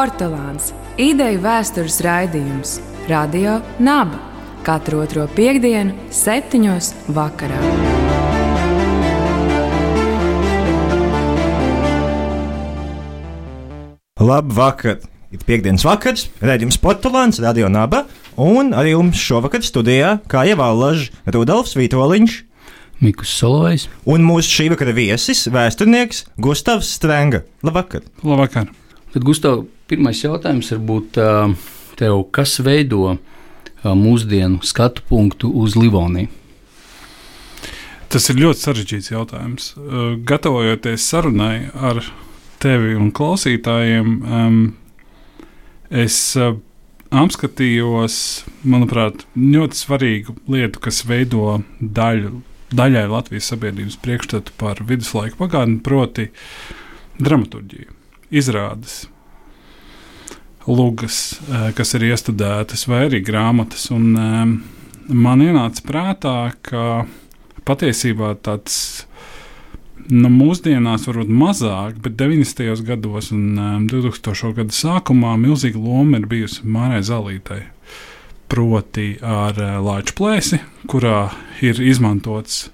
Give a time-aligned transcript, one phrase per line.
[0.00, 0.70] Portugāns-
[1.10, 2.78] ideju vēstures raidījums
[3.10, 4.16] Radio Naba
[4.64, 7.58] katru otro piekdienu, septiņos vakarā.
[14.20, 15.02] Labvakar!
[15.30, 18.06] Ir piekdienas vakars, redzējums Portugāns, Radio Naba,
[18.40, 22.38] un arī jums šovakar studijā, kā jau Allaž, Rudolfs Vitoļņš.
[23.04, 23.88] Mikls Solovejs.
[24.08, 27.44] Un mūsu šī vakara viesis, vēsturnieks Gustavs Strenga.
[27.60, 28.08] Labvakar!
[28.24, 28.72] Labvakar!
[29.12, 31.18] Tad, Gustav, pirmais jautājums ir būt
[32.00, 33.16] tev, kas veido
[33.84, 36.30] mūsdienu skatu punktu uz Livoniju?
[38.10, 39.68] Tas ir ļoti sarežģīts jautājums.
[40.26, 42.02] Gatavojoties sarunai ar
[42.62, 44.16] tevi un klausītājiem,
[45.94, 46.18] es
[47.10, 48.16] apskatījos,
[48.66, 56.28] manuprāt, ļoti svarīgu lietu, kas veido daļu daļai Latvijas sabiedrības priekšstatu par viduslaiku pagātni, proti,
[57.18, 57.90] dramaturgiju,
[58.30, 59.04] izrādes,
[60.68, 61.40] lugas,
[61.76, 63.88] kas ir iestudētas, vai arī grāmatas.
[63.94, 64.12] Un,
[65.08, 67.04] man ienāca prātā, ka
[67.68, 68.76] patiesībā tāds
[70.10, 72.84] nu, mūsdienās varbūt mazāk, bet 90.
[72.86, 74.54] gados un um, 2000.
[74.58, 77.62] gada sākumā milzīga loma ir bijusi Mārai Zalītai
[78.50, 80.58] proti ar lāču plēsi,
[80.90, 81.30] kurā
[81.62, 82.68] ir izmantots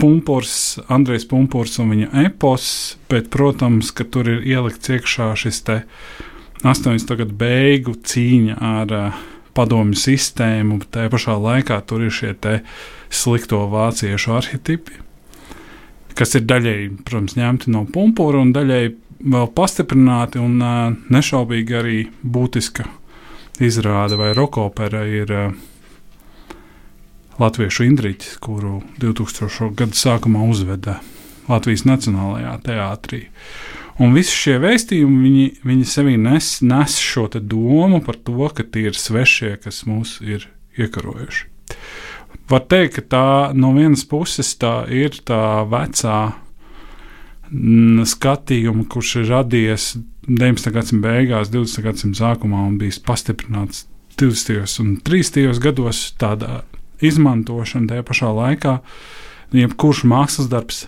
[0.00, 2.68] pumpurs, Andrejs Pumpurs un viņa epos,
[3.10, 5.62] bet, protams, ka tur ir ielikts iekšā šis
[6.66, 7.16] 80.
[7.20, 9.24] gadu beigu cīņa ar uh,
[9.56, 12.34] padomju sistēmu, bet tajā pašā laikā tur ir šie
[13.12, 15.00] slikto vāciešu arhitekti,
[16.16, 18.94] kas ir daļēji, protams, ņemti no pumpura un daļēji
[19.32, 22.86] vēl pastiprināti un uh, nešaubīgi arī būtiska
[23.64, 25.56] izrāde vai rokopera ir uh,
[27.40, 29.74] Latviešu Indriķis, kuru 2000.
[29.76, 31.00] gada sākumā uzveda
[31.50, 33.26] Latvijas Nacionālajā teātrī.
[33.96, 38.90] Un visi šie vēstījumi, viņi, viņi sevī nes, nes šo domu par to, ka tie
[38.90, 41.46] ir svešie, kas mūs ir iekarojuši.
[42.50, 46.18] Var teikt, ka tā no vienas puses tā ir tā vecā
[48.12, 49.94] skatījuma, kurš ir radies
[50.28, 50.70] 19.
[50.74, 51.82] gadsimta beigās, 20.
[51.86, 53.86] gadsimta sākumā un bijis pastiprināts
[54.20, 54.76] 20.
[54.82, 55.56] un 30.
[55.62, 56.66] gados, tādā
[57.00, 58.76] izmantošana tajā pašā laikā.
[59.56, 60.84] Jebkurš mākslas darbs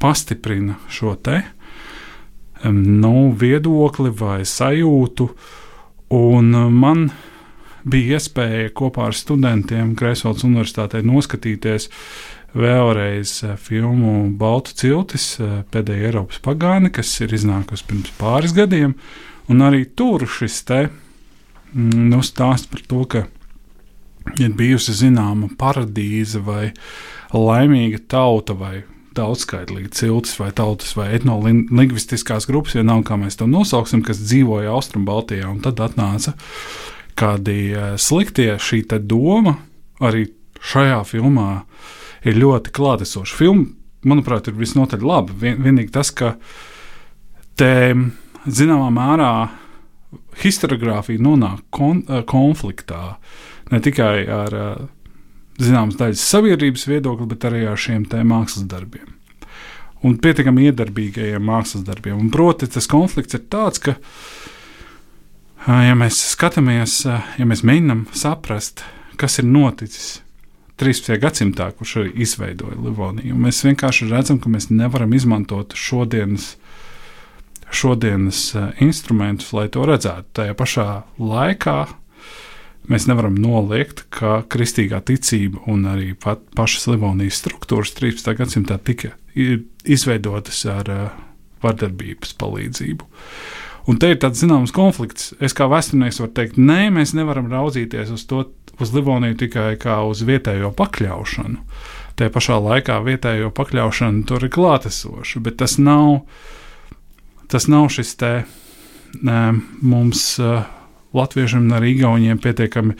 [0.00, 1.42] pastiprina šo te
[2.66, 5.28] nu, viedokli vai sajūtu,
[6.16, 7.08] un man
[7.88, 11.88] bija iespēja kopā ar studentiem Kreisvalds Universitātē noskatīties
[12.58, 18.96] vēlreiz eh, filmu Baltu ciltis, eh, pēdējā Eiropas pagāni, kas ir iznākusi pirms pāris gadiem.
[19.48, 23.26] Un arī tur šis te mm, nu, stāsts par to, ka
[24.36, 26.70] ir bijusi zināma paradīze vai
[27.32, 28.82] laimīga tauta vai
[29.18, 35.50] daudzskaitlīga ciltis vai tautas vai etnolingvistiskās grupas, vienalga kā mēs to nosauksim, kas dzīvoja Austrumbaltijā,
[35.66, 36.36] tad atnāca
[37.18, 39.58] kādi eh, sliktie šī doma
[40.00, 40.28] arī
[40.62, 41.64] šajā filmā
[42.26, 43.36] ir ļoti klātesoša.
[43.38, 43.68] Filma,
[44.06, 45.34] manuprāt, ir visnotaļ laba.
[45.38, 46.36] Vien, vienīgi tas, ka
[47.58, 47.94] te
[48.46, 49.32] zināmā mērā
[50.42, 53.18] historiografija nonāk kon, eh, konfliktā
[53.72, 54.86] ne tikai ar eh,
[55.58, 59.14] zināmas daļas sabiedrības viedokli, bet arī ar šiem mākslas darbiem.
[60.06, 62.18] Un pietiekami iedarbīgajiem mākslas darbiem.
[62.20, 63.96] Un proti, tas konflikts ir tāds, ka,
[65.66, 68.84] ja mēs skatāmies, ja mēs mēģinām saprast,
[69.18, 70.20] kas ir noticis
[70.78, 71.16] 13.
[71.18, 73.34] gadsimtā, kurš arī izveidoja Livoniju.
[73.34, 76.52] Mēs vienkārši redzam, ka mēs nevaram izmantot šodienas,
[77.74, 78.52] šodienas
[78.84, 80.30] instrumentus, lai to redzētu.
[80.38, 80.86] Tajā pašā
[81.18, 81.80] laikā
[82.88, 88.34] mēs nevaram noliegt, ka kristīgā ticība un arī pat pašas Livonijas struktūras 13.
[88.38, 89.14] gadsimtā tika
[89.88, 91.08] izveidotas ar uh,
[91.62, 93.08] vardarbības palīdzību.
[93.88, 95.32] Un te ir tāds zināms konflikts.
[95.40, 98.44] Es kā vēsturnieks varu teikt, nē, mēs nevaram raudzīties uz to
[98.78, 101.62] uz Livoniju tikai kā uz vietējo pakļaušanu.
[102.18, 106.20] Tajā pašā laikā vietējo pakļaušana tur ir klātesoša, bet tas nav,
[107.50, 108.32] tas nav šis te
[109.24, 109.40] ne,
[109.80, 110.66] mums, uh,
[111.16, 112.96] latviešiem un arī igauniem, pietiekami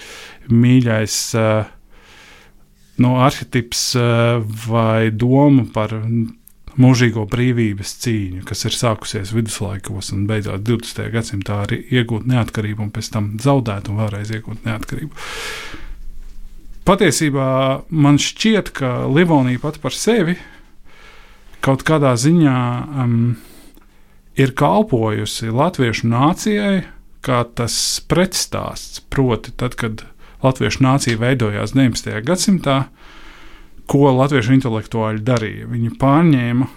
[0.48, 1.68] mīļais uh,
[3.02, 5.94] no arhitekts uh, vai doma par
[6.78, 11.08] mūžīgo brīvības cīņu, kas ir sākusies viduslaikos un beidzot 20.
[11.14, 15.26] gadsimtā arī iegūt neatkarību un pēc tam zaudēt un vēlreiz iegūt neatkarību.
[16.88, 17.48] Patiesībā
[17.90, 20.38] man šķiet, ka Livonija pati par sevi
[21.64, 22.60] kaut kādā ziņā
[23.02, 23.18] um,
[24.38, 26.78] ir kalpojusi latviešu nācijai
[27.28, 27.76] kā tas
[28.08, 29.02] pretstāsts.
[29.12, 30.04] Proti, tad, kad
[30.44, 32.18] latviešu nācija veidojās 19.
[32.26, 32.78] gadsimtā,
[33.88, 35.68] ko latviešu intelektuāļi darīja.
[35.70, 36.68] Viņi pārņēma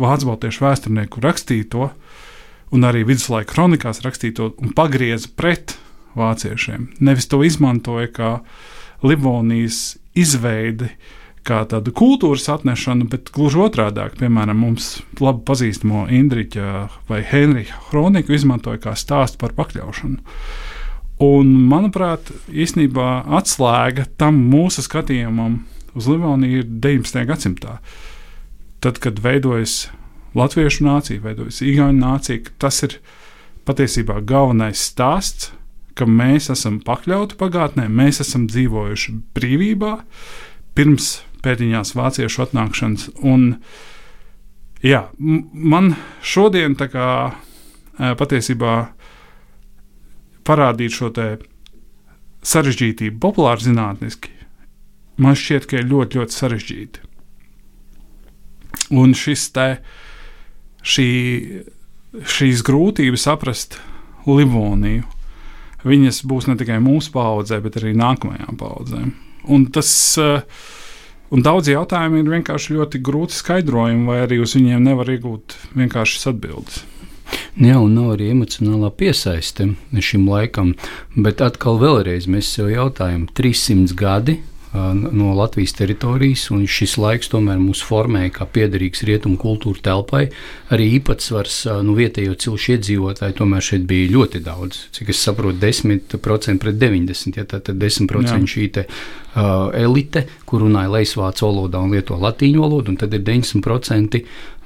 [0.00, 1.90] vācu baltiešu vēsturnieku rakstīto
[2.74, 5.76] un arī viduslaika kronikās rakstīto un pagrieza pret
[6.16, 6.90] vāciešiem.
[7.04, 8.32] Nevis to izmantoja kā
[9.06, 10.88] Livonijas izveidi,
[11.46, 14.04] kā tādu kultūras atnešanu, bet gluži otrādi.
[14.20, 20.18] Piemēram, mums labi pazīstamo Indriča vai Henrija kroniku izmantoja kā stāstu par pakļaušanu.
[21.26, 25.62] Un, manuprāt, īstenībā atslēga tam mūsu skatījumam
[25.96, 27.22] uz Livoniju ir 19.
[27.30, 27.78] gadsimtā.
[28.84, 29.86] Tad, kad veidojas
[30.36, 32.98] latviešu nācija, veidojas īņķu nācija, tas ir
[33.66, 35.54] patiesībā galvenais stāsts,
[35.96, 39.94] ka mēs esam pakļauti pagātnē, mēs esam dzīvojuši brīvībā
[40.76, 43.08] pirms pēdiņās vāciešu atnākšanas.
[43.26, 43.48] Un,
[44.84, 45.94] jā, man
[46.24, 47.08] šodien tā kā
[47.96, 48.76] patiesībā
[50.46, 51.10] parādīt šo
[52.46, 54.30] sarežģītību populāri zinātniski,
[55.22, 57.04] man šķiet, ka ir ļoti, ļoti sarežģīti.
[58.94, 59.66] Un šis te,
[60.86, 61.10] šī,
[62.22, 63.80] šīs grūtības saprast
[64.26, 65.06] Livoniju,
[65.86, 69.12] viņas būs ne tikai mūsu paudzē, bet arī nākamajām paudzēm.
[69.50, 70.42] Un tas uh,
[71.34, 76.30] Un daudz jautājumu ir vienkārši ļoti grūti skaidrojumi, vai arī uz viņiem nevar iegūt vienkāršas
[76.30, 76.84] atbildes.
[77.58, 80.74] Jā, un nav arī emocionālā piesaiste šim laikam.
[81.16, 84.36] Bet atkal, vēlreiz mēs sev jautājam, 300 gadi
[85.12, 90.22] no Latvijas teritorijas, un šis laiks tomēr mūs formēja kā piederīgs rietumu kultūra telpai.
[90.74, 94.82] Arī īpatsvars nu, vietējo cilšu iedzīvotāju tomēr šeit bija ļoti daudz.
[94.96, 97.36] Cik es saprotu, 10% pret 90%.
[97.36, 98.38] Ja, tad 10% Jā.
[98.52, 103.24] šī te, uh, elite, kur runāja leisvācu valodā un lieto latīņu valodu, un tad ir
[103.26, 104.22] 90%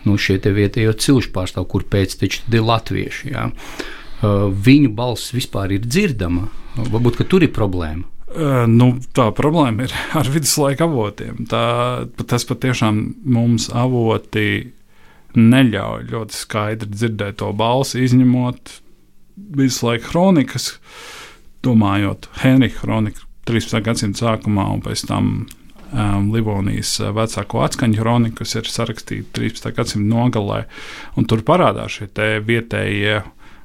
[0.07, 3.35] nu, šie vietējo cilšu pārstāvji, kur pēcteči ir latvieši.
[3.35, 3.51] Ja.
[4.21, 6.49] Uh, viņu balss vispār ir dzirdama.
[6.81, 8.07] Varbūt tur ir problēma.
[8.31, 11.47] Nu, tā problēma ir ar viduslaika avotiem.
[11.51, 11.65] Tā,
[12.31, 14.71] tas patiešām mums avoti
[15.35, 18.77] neļauj ļoti skaidri dzirdēt to balsi, izņemot
[19.37, 20.73] viduslaika kronikas,
[21.67, 23.81] domājot Henrika kroniku 13.
[23.87, 29.73] gadsimta sākumā un pēc tam um, Livonijas vecāko atskaņu kroniku, kas ir sarakstīta 13.
[29.75, 30.61] gadsimta nogalē.
[31.31, 33.21] Tur parādās šie vietējie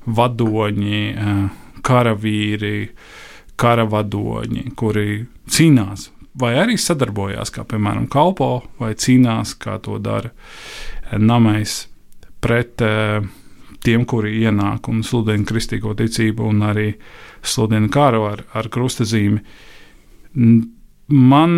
[0.06, 1.04] vadoņi,
[1.86, 3.25] karavīri, uh,
[3.62, 6.10] karavadoņi, kuri cīnās
[6.40, 10.34] vai arī sadarbojās, kā piemēram kalpo, vai cīnās, kā to dara
[11.16, 11.86] namais
[12.44, 13.24] pret uh,
[13.86, 16.90] tiem, kuri ienāk un sludina kristīgo ticību, un arī
[17.46, 19.42] sludina karu ar, ar krustazīmi.
[20.36, 21.58] Man,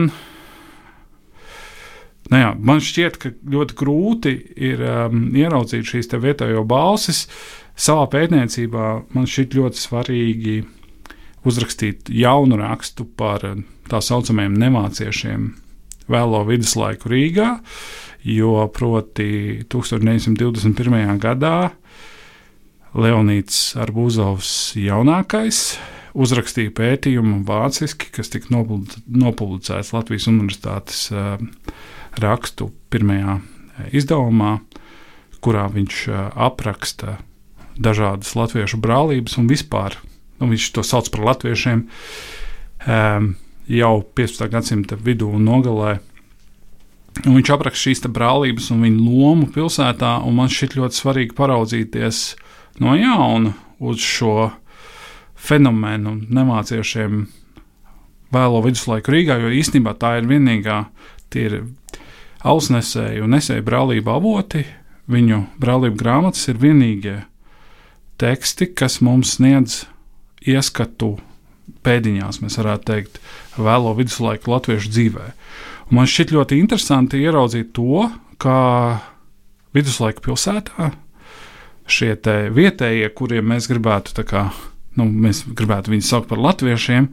[2.29, 4.35] nu jā, man šķiet, ka ļoti grūti
[4.69, 7.25] ir um, ieraudzīt šīs vietējo balsis.
[7.77, 10.57] Savā pētniecībā man šķiet ļoti svarīgi
[11.47, 13.57] uzrakstīt jaunu rakstu par eh,
[13.89, 15.49] tā saucamajiem nemāciešiem
[16.07, 17.49] vēlo viduslaiku Rīgā,
[18.27, 21.19] jo proti 1921.
[21.23, 21.71] gadā
[22.97, 25.61] Leonīts Arbūzovs jaunākais
[26.17, 31.35] uzrakstīja pētījumu vāciski, kas tika nopublicēts Latvijas Universitātes uh,
[32.23, 34.57] rakstu pirmajā eh, izdevumā,
[35.43, 35.97] kurā viņš
[36.33, 37.19] apraksta
[37.77, 40.00] dažādas latviešu brālības un vispār
[40.39, 41.86] nu, viņš to sauc par latviešiem,
[42.88, 43.31] um,
[43.68, 44.48] jau 15.
[44.51, 45.98] gadsimta vidū un nogalē.
[47.25, 52.22] Un viņš apraksta šīs brālības un viņu lomu pilsētā, un man šķiet ļoti svarīgi paraudzīties
[52.84, 54.51] no jauna uz šo
[55.38, 57.25] fenomenu nemāciešiem
[58.34, 60.82] vēlo viduslaiku Rīgā, jo īstenībā tā ir vienīgā,
[61.34, 61.58] tie ir
[62.48, 64.65] ausnesēju un nesēju brālību avoti,
[65.12, 67.17] viņu brālību grāmatas ir vienīgie
[68.22, 69.86] teksti, kas mums sniedz
[70.46, 71.15] ieskatu
[71.88, 73.20] pēdiņās, mēs varētu teikt,
[73.58, 75.27] vēlo viduslaiku latviešu dzīvē.
[75.88, 78.08] Un man šķiet ļoti interesanti ieraudzīt to,
[78.41, 78.62] kā
[79.75, 80.91] viduslaika pilsētā
[81.88, 82.13] šie
[82.53, 84.50] vietējie, kuriem mēs gribētu, kā,
[85.00, 87.10] nu, mēs gribētu viņus saukt par latviešiem,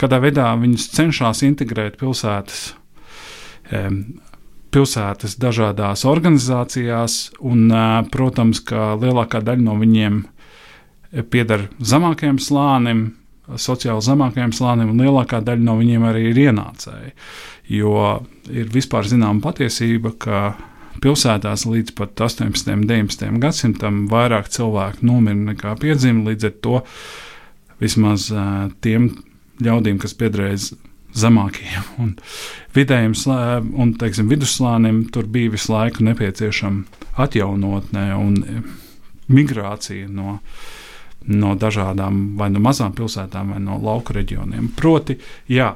[0.00, 2.72] kādā veidā viņus cenšas integrēt pilsētas.
[4.74, 7.68] Pilsētas dažādās organizācijās, un,
[8.10, 10.24] protams, ka lielākā daļa no viņiem
[11.30, 13.04] pieder zemākajam slānim,
[13.60, 17.12] sociāli zemākajam slānim, un lielākā daļa no viņiem arī ir ienācēji.
[17.72, 20.40] Jo ir vispār zināma patiesība, ka
[21.04, 22.72] pilsētās līdz pat 18.
[22.72, 23.38] un 19.
[23.42, 26.30] gadsimtam vairāk cilvēku nomira nekā piedzima.
[26.30, 26.80] Līdz ar to
[27.82, 28.30] vismaz
[28.84, 29.10] tiem
[29.64, 30.76] ļaudīm, kas piederēja
[31.14, 32.14] zemākajiem un
[32.74, 33.14] vidējiem
[33.78, 38.40] un teiksim, vidusslānim, tur bija visu laiku nepieciešama atjaunotne un
[39.30, 40.40] migrācija no
[41.32, 44.68] no dažādām vai no mazām pilsētām, vai no lauku reģioniem.
[44.76, 45.16] Proti,
[45.48, 45.70] jā,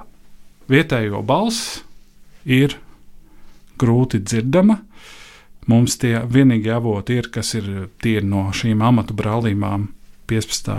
[0.68, 1.80] vietējo balss
[2.44, 2.76] ir
[3.78, 4.78] grūti dzirdama,
[5.68, 9.88] mums tie vienīgie avoti ir, kas ir tie no šīm amatu brālībām
[10.28, 10.74] 15.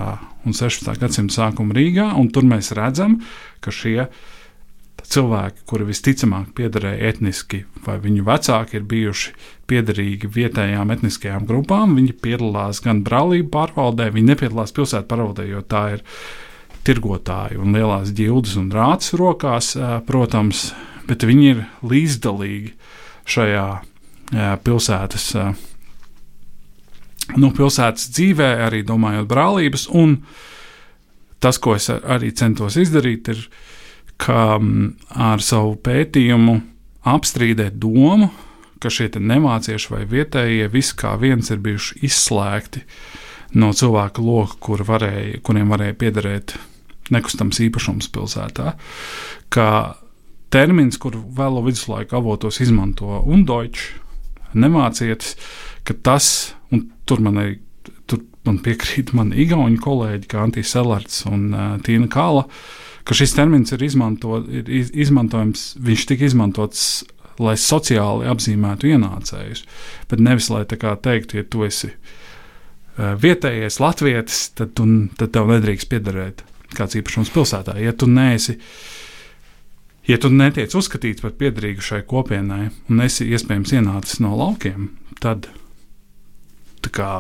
[0.46, 1.00] un 16.
[1.02, 3.18] gadsimta sākuma Rīgā, un tur mēs redzam,
[3.64, 4.06] ka šie
[5.14, 9.34] cilvēki, kuri visticamāk piederēja etniski, vai viņu vecāki ir bijuši
[9.70, 15.84] piederīgi vietējām etniskajām grupām, viņi piedalās gan brālību pārvaldē, viņi nepiedalās pilsētu pārvaldē, jo tā
[15.98, 16.06] ir
[16.88, 19.74] tirgotāji un lielās ģildes un rātas rokās,
[20.08, 20.70] protams,
[21.10, 22.74] bet viņi ir līdzdalīgi
[23.30, 23.68] šajā
[24.66, 25.26] pilsētas,
[27.38, 29.88] nu, pilsētas dzīvē, arī domājot brālības.
[29.94, 30.20] Un
[31.42, 33.44] tas, ko es arī centos izdarīt, ir
[34.20, 36.60] ka ar savu pētījumu
[37.10, 38.30] apstrīdēt domu,
[38.80, 42.84] ka šie nemācieši vai vietējie visi kā viens ir bijuši izslēgti
[43.60, 46.56] no cilvēku loka, kur varēja, kuriem varēja piederēt
[47.10, 48.76] nekustams īpašums pilsētā.
[50.50, 53.82] Termins, kur vēlo viduslaiku avotos izmanto Undoņš,
[54.58, 55.36] nemācietis,
[55.86, 57.60] ka tas, un tur man arī
[58.10, 62.48] tur man piekrīt mani igauņu kolēģi, kā Antīs Selards un uh, Tīna Kāla,
[63.08, 66.84] ka šis termins ir, izmanto, ir izmantojams, viņš tika izmantots
[67.40, 69.64] lai sociāli apzīmētu ienācējus,
[70.12, 74.88] bet nevis lai tā kā teiktu, ja tu esi uh, vietējais latvietis, tad, tu,
[75.20, 76.44] tad tev nedrīkst piederēt
[76.76, 77.78] kāds īpašums pilsētā.
[77.82, 78.58] Ja tu neesi,
[80.10, 84.92] ja tu netiec uzskatīts par piederīgu šai kopienai un esi iespējams ienācis no laukiem,
[85.24, 85.50] tad
[86.90, 87.14] kā,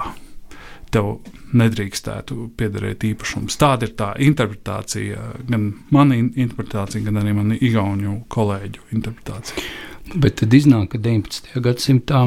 [0.94, 1.20] tev
[1.58, 3.58] nedrīkstētu piederēt īpašums.
[3.60, 9.64] Tāda ir tā interpretācija, gan mana interpretācija, gan arī mana igauņu kolēģu interpretācija.
[10.10, 11.52] Bet tad iznāk, ka 19.
[11.62, 12.24] gadsimtā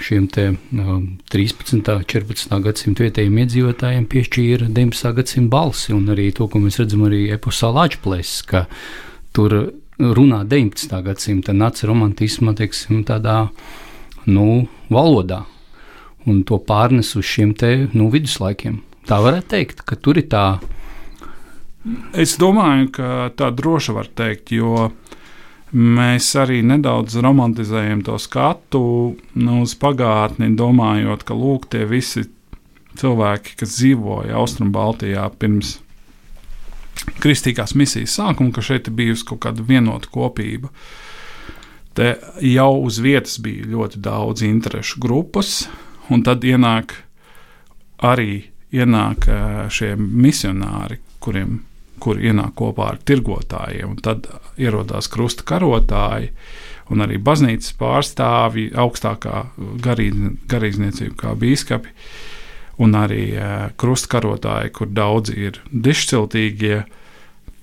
[0.00, 1.74] šiem te 13.
[1.76, 2.54] un 14.
[2.64, 5.12] gadsimta vietējiem iedzīvotājiem piešķīra 19.
[5.18, 8.64] gadsimta balsi, un arī to, ko mēs redzam arī eposā Lāčplēs, ka
[9.36, 9.56] tur
[10.00, 10.96] runā 19.
[11.04, 13.50] gadsimta naci romantisma, teiksim, tādā,
[14.24, 15.44] nu, valodā,
[16.30, 18.80] un to pārnes uz šiem te, nu, viduslaikiem.
[19.08, 20.46] Tā varētu teikt, ka tur ir tā.
[22.16, 24.88] Es domāju, ka tā droši var teikt, jo
[25.74, 28.84] mēs arī nedaudz romantizējam to skatu
[29.34, 32.24] nu, uz pagātni, domājot, ka lūk, tie visi
[33.00, 35.78] cilvēki, kas dzīvoja Austrumbaltijā pirms
[37.20, 40.70] kristīgās misijas sākuma, ka šeit bijusi kaut kāda vienota kopība.
[41.94, 45.66] Te jau uz vietas bija ļoti daudz interešu grupas,
[46.10, 46.96] un tad ienāk
[48.04, 48.42] arī
[48.74, 49.28] ienāk
[49.72, 51.62] šie misionāri, kuriem
[52.04, 53.96] kur ienāk kopā ar tirgotājiem.
[54.04, 54.28] Tad
[54.60, 56.32] ierodās krusta karotāji
[56.92, 59.46] un arī baznīcas pārstāvji, augstākā
[59.86, 61.94] garīdzniecība, kā biskupi,
[62.84, 63.24] un arī
[63.80, 66.82] krusta karotāji, kur daudzi ir dišciltīgie,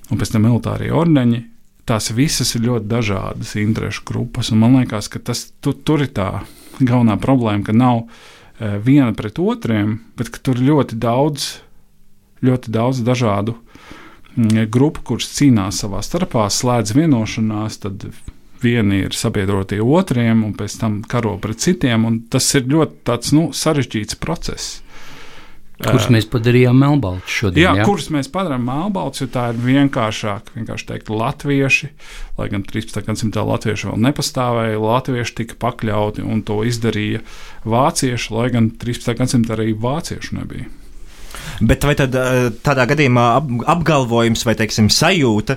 [0.09, 1.45] un pēc tam militārie ordeņi.
[1.85, 6.29] Tās visas ir ļoti dažādas interešu grupas, man liekas, ka tas, tu, tur ir tā
[6.87, 11.47] galvenā problēma, ka nav uh, viena pret otriem, bet tur ir ļoti daudz,
[12.45, 13.55] ļoti daudz dažādu
[14.35, 18.07] mm, grupu, kuras cīnās savā starpā, slēdz vienošanās, tad
[18.61, 22.05] vieni ir sabiedrotie otriem, un pēc tam karo pret citiem.
[22.29, 24.81] Tas ir ļoti tāds, nu, sarežģīts process.
[25.85, 27.63] Kurus mēs padarījām melnbaltus šodien?
[27.63, 30.51] Jā, jā, kurus mēs padarām melnbaltus, jo tā ir vienkāršāk.
[30.57, 31.89] Vienkārši teikt, latvieši,
[32.39, 33.01] lai gan 13.
[33.07, 37.23] gadsimtā latvieši vēl nepastāvēja, latvieši tika pakļauti un to izdarīja
[37.69, 39.17] vācieši, lai gan 13.
[39.23, 40.69] gadsimtā arī vāciešu nebija.
[41.61, 42.15] Bet vai tad,
[42.65, 43.25] tādā gadījumā
[43.71, 45.55] apgalvojums vai teiksim, sajūta,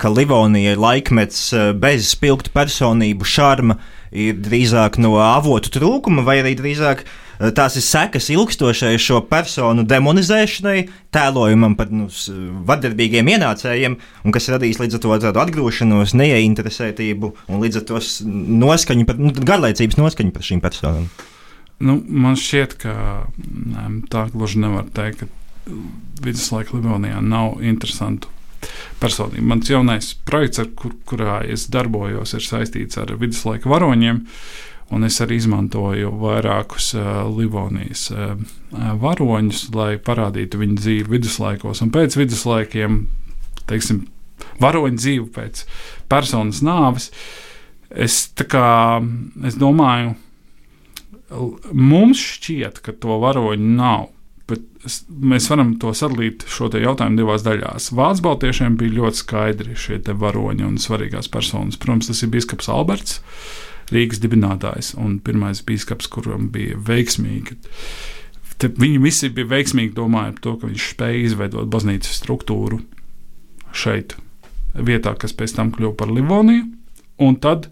[0.00, 3.78] ka Livonija ir laikmets bez spilgtu personību šarma,
[4.14, 9.84] ir drīzāk no avotu trūkuma, vai arī drīzāk Eh, tās ir sekas ilgstošai šo personu
[9.88, 10.76] demonizēšanai,
[11.14, 12.08] tēlojumam par nu,
[12.68, 18.02] vardarbīgiem ienācējiem, un kas radīs līdz ar to tādu atgrūšanos, neieinteresētību un līdz ar to
[18.64, 21.08] noskaņu, par, nu, garlaicības noskaņu par šīm personām.
[21.84, 22.94] Nu, man šķiet, ka
[23.36, 25.74] ne, tā gluži nevar teikt, ka
[26.24, 28.30] viduslaika Livonijā nav interesantu
[29.00, 29.42] personību.
[29.50, 34.22] Mans jaunais projekts, kur, kurā es darbojos, ir saistīts ar viduslaika varoņiem.
[34.22, 38.34] Uh, Un es arī izmantoju vairākus uh, Livonijas uh,
[39.00, 42.98] varoņus, lai parādītu viņu dzīvi viduslaikos un pēc viduslaikiem,
[43.70, 44.02] teiksim,
[44.60, 45.64] varoņu dzīvi pēc
[46.12, 47.08] personas nāves.
[47.88, 49.00] Es, kā,
[49.46, 50.14] es domāju,
[51.72, 54.10] mums šķiet, ka to varoņu nav.
[54.44, 54.60] Bet
[55.08, 57.88] mēs varam to sadalīt šo jautājumu divās daļās.
[57.96, 61.80] Vācu baltiešiem bija ļoti skaidri šie varoņi un svarīgās personas.
[61.80, 63.22] Protams, tas ir biskups Alberts.
[63.22, 67.58] Uh, Rīgas dibinātājs un pirmais biskups, kuram bija veiksmīgi.
[68.58, 72.80] Te viņi visi bija veiksmīgi domājot par to, ka viņš spēja izveidot baznīcas struktūru
[73.74, 74.14] šeit,
[74.74, 76.66] vietā, kas pēc tam kļuva par Livoniju.
[77.22, 77.68] Un tad,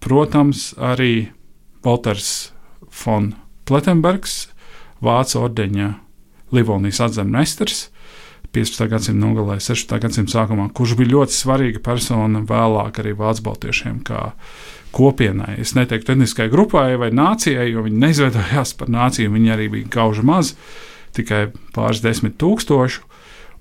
[0.00, 1.30] protams, arī
[1.84, 2.52] Walters
[3.02, 3.34] von
[3.68, 4.48] Pletenbergs,
[5.00, 5.94] Vācu ordeņa
[6.52, 7.88] Livonijas atzemnesters.
[8.56, 8.88] 15.
[8.90, 9.98] gadsimta nogalē, 16.
[10.02, 14.30] gadsimta sākumā, kurš bija ļoti svarīga persona vēlāk arī Vācu baltiešiem, kā
[14.96, 15.54] kopienai.
[15.62, 20.26] Es neteiktu etniskai grupai vai nācijai, jo viņi neizveidojās par nāciju, viņi arī bija gauži
[20.26, 20.54] maz,
[21.14, 23.06] tikai pāris desmit tūkstoši.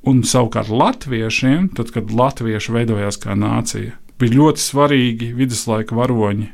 [0.10, 6.48] Un savukārt latviešiem, tad, kad latvieši veidojās kā nācija, bija ļoti svarīgi viduslaika varoņi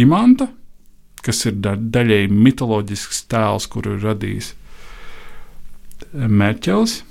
[0.00, 0.48] Imanta,
[1.22, 4.54] kas ir da daļēji mitoloģisks tēls, kuru ir radījis
[6.14, 7.02] Merķels.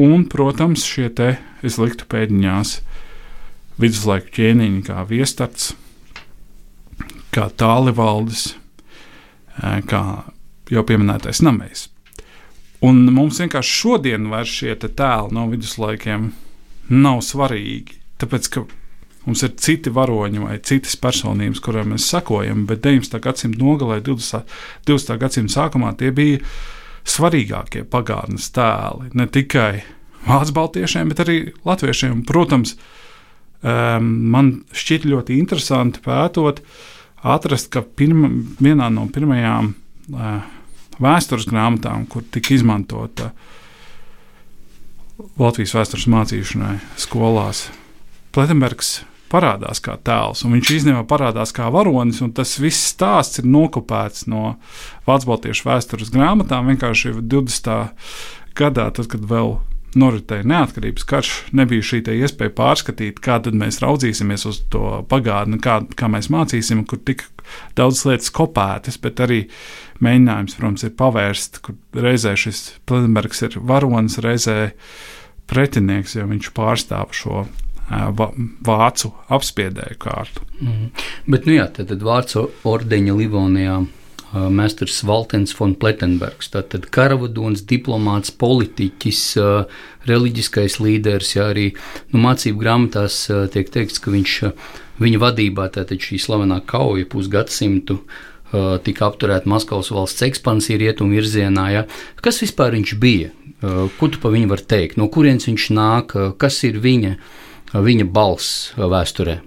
[0.00, 2.78] Un, protams, šie te es liktu pēdiņās
[3.78, 5.72] viduslaiku ķēniņi, kā viestarts,
[7.34, 8.54] kā tālivaldis,
[9.90, 10.04] kā
[10.70, 11.88] jau pieminētais namējs.
[12.84, 16.32] Un mums vienkārši šodien vairs šie tēli no viduslaikiem
[16.90, 18.66] nav svarīgi, tāpēc ka
[19.24, 23.20] Mums ir citi varoņi vai citas personības, kurām mēs sakojam, bet 19.
[23.24, 24.50] gadsimta nogalē, 20.
[24.84, 25.16] 20.
[25.22, 26.42] gadsimta sākumā tie bija
[27.04, 29.10] svarīgākie pagātnes tēli.
[29.18, 29.84] Ne tikai
[30.24, 32.24] vācu baltiešiem, bet arī latviešiem.
[32.28, 32.74] Protams,
[33.60, 36.62] um, man šķiet ļoti interesanti pētot,
[37.24, 38.30] atrast, ka pirma,
[38.60, 40.36] vienā no pirmajām uh,
[41.00, 43.32] vēstures grāmatām, kur tika izmantota
[45.38, 47.68] Latvijas vēstures mācīšanai skolās,
[48.34, 48.96] Pletenbergs
[49.32, 54.56] parādās kā tēls, un viņš īstenībā parādās kā varonis, tas viss stāsts ir nokopēts no
[55.08, 56.70] Vācu Baltiešu vēstures grāmatām.
[56.72, 57.78] Vienkārši 20.
[58.58, 59.56] gadā, tad, kad vēl
[59.98, 66.10] noritēja neatkarības karš, nebija šī iespēja pārskatīt, kā mēs raudzīsimies uz to pagātni, kā, kā
[66.10, 67.26] mēs mācīsim, kur tik
[67.78, 69.44] daudz lietas kopētas, bet arī
[70.04, 74.72] mēģinājums, protams, ir pavērst, kur reizē šis Pletenbergs ir varonis, reizē
[75.50, 77.44] pretinieks, jo viņš pārstāv šo
[77.88, 80.46] vācu apspiedēju kārtu.
[80.60, 80.88] Mm.
[81.28, 83.82] Bet, nu jā, tad, tad vācu ordeņa Livonijā.
[84.34, 89.20] Mēsters Valtens von Pletenbergs, tātad karavadons, diplomāts, politiķis,
[90.10, 91.36] reliģiskais līderis.
[91.36, 91.68] Jā, arī
[92.10, 93.20] nu, mācību grāmatās
[93.54, 94.32] tiek teikts, ka viņš
[94.98, 98.00] viņa vadībā šī slavenā kauja pusgadsimtu
[98.82, 101.70] tika apturēta Maskavas valsts ekspansija rietumu virzienā.
[101.70, 101.86] Ja.
[102.18, 103.30] Kas vispār viņš bija?
[103.62, 104.98] Ko tu par viņu vari teikt?
[104.98, 106.18] No kurienes viņš nāk?
[106.42, 107.14] Kas ir viņa?
[107.82, 109.40] Viņa balss vēsturē?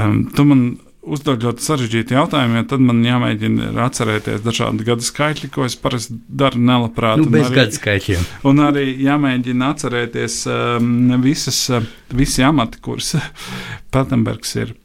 [0.00, 0.64] Um, tu man
[1.02, 6.14] uzdod ļoti sarežģītu jautājumu, jo tad man jāmēģina atcerēties dažādi gadu skaitļi, ko es parasti
[6.28, 7.20] daru nelabprāt.
[7.24, 8.28] Nu, bez arī, gadu skaitļiem.
[8.48, 13.16] Un arī jāmēģina atcerēties um, visas, uh, visi amati, kurus
[13.94, 14.76] Patenbergs ir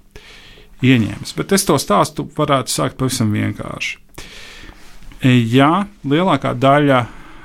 [0.86, 1.36] ieņēmis.
[1.38, 3.98] Bet es to stāstu varētu sākt pavisam vienkārši.
[5.26, 5.72] Jā,
[6.06, 7.00] lielākā daļa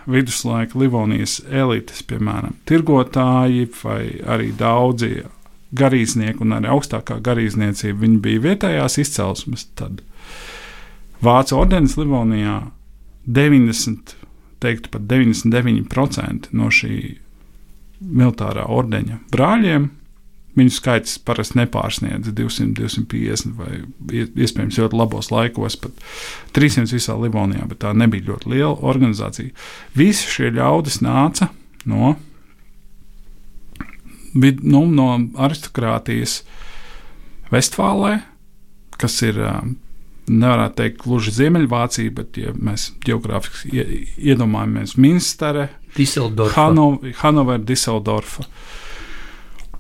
[0.07, 5.23] viduslaika Livonijas elites, piemēram, tirgotāji vai arī daudzi
[5.79, 9.67] garīdznieki un arī augstākā garīdzniecība, viņi bija vietējās izcelsmes.
[9.79, 10.03] Tad
[11.23, 12.59] Vācu ordenis Livonijā
[13.31, 14.17] 90,
[14.63, 16.97] teiktu pat 99% no šī
[18.03, 19.89] militārā ordeņa brāļiem
[20.53, 23.79] Viņu skaits parasti nepārsniedz 200, 250 vai
[24.45, 26.03] iespējams ļoti labos laikos, pat
[26.57, 29.55] 300 visā Livonijā, bet tā nebija ļoti liela organizācija.
[29.97, 31.49] Visi šie ļaudis nāca
[31.89, 32.13] no,
[34.35, 35.09] nu, no
[35.47, 36.43] aristokrātijas
[37.53, 38.19] Vestfālē,
[39.01, 39.41] kas ir
[40.29, 43.89] nevarētu teikt, gluži Ziemeļvācija, bet, ja mēs geogrāfiski
[44.21, 45.71] iedomājamies Minstere,
[47.25, 48.47] Hanover, Diseldorfa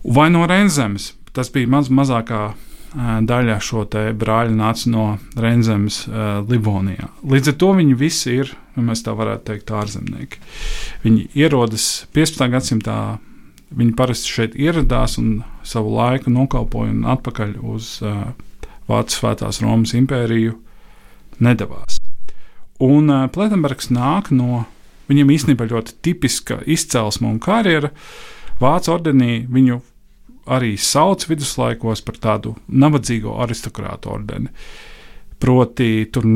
[0.05, 1.12] vai no Renzemes.
[1.33, 2.53] Tas bija maz, mazākā
[2.93, 3.87] daļa šo
[4.19, 5.05] brāļu nāca no
[5.41, 7.09] Renzemes, uh, Livonijā.
[7.25, 10.41] Līdz ar to viņi visi ir, ja mēs tā varētu teikt, ārzemnieki.
[11.05, 12.49] Viņi ierodas 15.
[12.53, 12.97] gadsimtā.
[13.73, 18.35] Viņi parasti šeit ieradās un savu laiku nokalpoja un atpakaļ uz uh,
[18.85, 20.59] Vācijas Svētās Romas impēriju
[21.41, 21.97] nedavās.
[22.85, 24.67] Un uh, Pletenbergs nāk no
[25.09, 27.95] viņam īstenībā ļoti tipiska izcelsme un karjera.
[28.61, 29.81] Vācu ordenī viņu
[30.46, 34.50] arī sauc viduslaikos par tādu nabadzīgo aristokrātu ordeni.
[35.42, 36.26] Proti, tur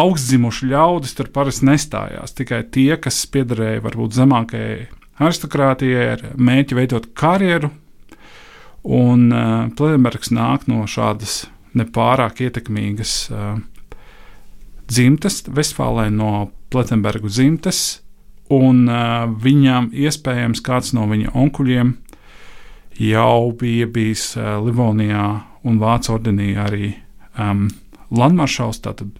[0.00, 2.34] augstzimuši ļaudis tur parasti nestājās.
[2.36, 4.78] Tikai tie, kas piederēja varbūt zemākajai
[5.22, 7.70] aristokrātijai, ar mēķi veidot karjeru.
[8.84, 11.44] Un uh, Pledenbergs nāk no šādas
[11.78, 13.54] nepārāk ietekmīgas uh,
[14.90, 18.02] dzimtes, Vestfālē no Pletenbergu dzimtes,
[18.52, 21.94] un uh, viņam iespējams kāds no viņa onkuļiem
[23.00, 25.26] jau bija bijis uh, Livonijā
[25.64, 26.92] un Vācu ordenī arī
[27.40, 27.66] um,
[28.14, 29.10] landmaršals, tātad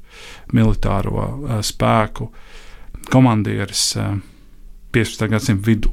[0.55, 2.31] militāro uh, spēku
[3.11, 4.15] komandieris uh,
[4.95, 5.29] 15.
[5.31, 5.91] gadsimta vidū.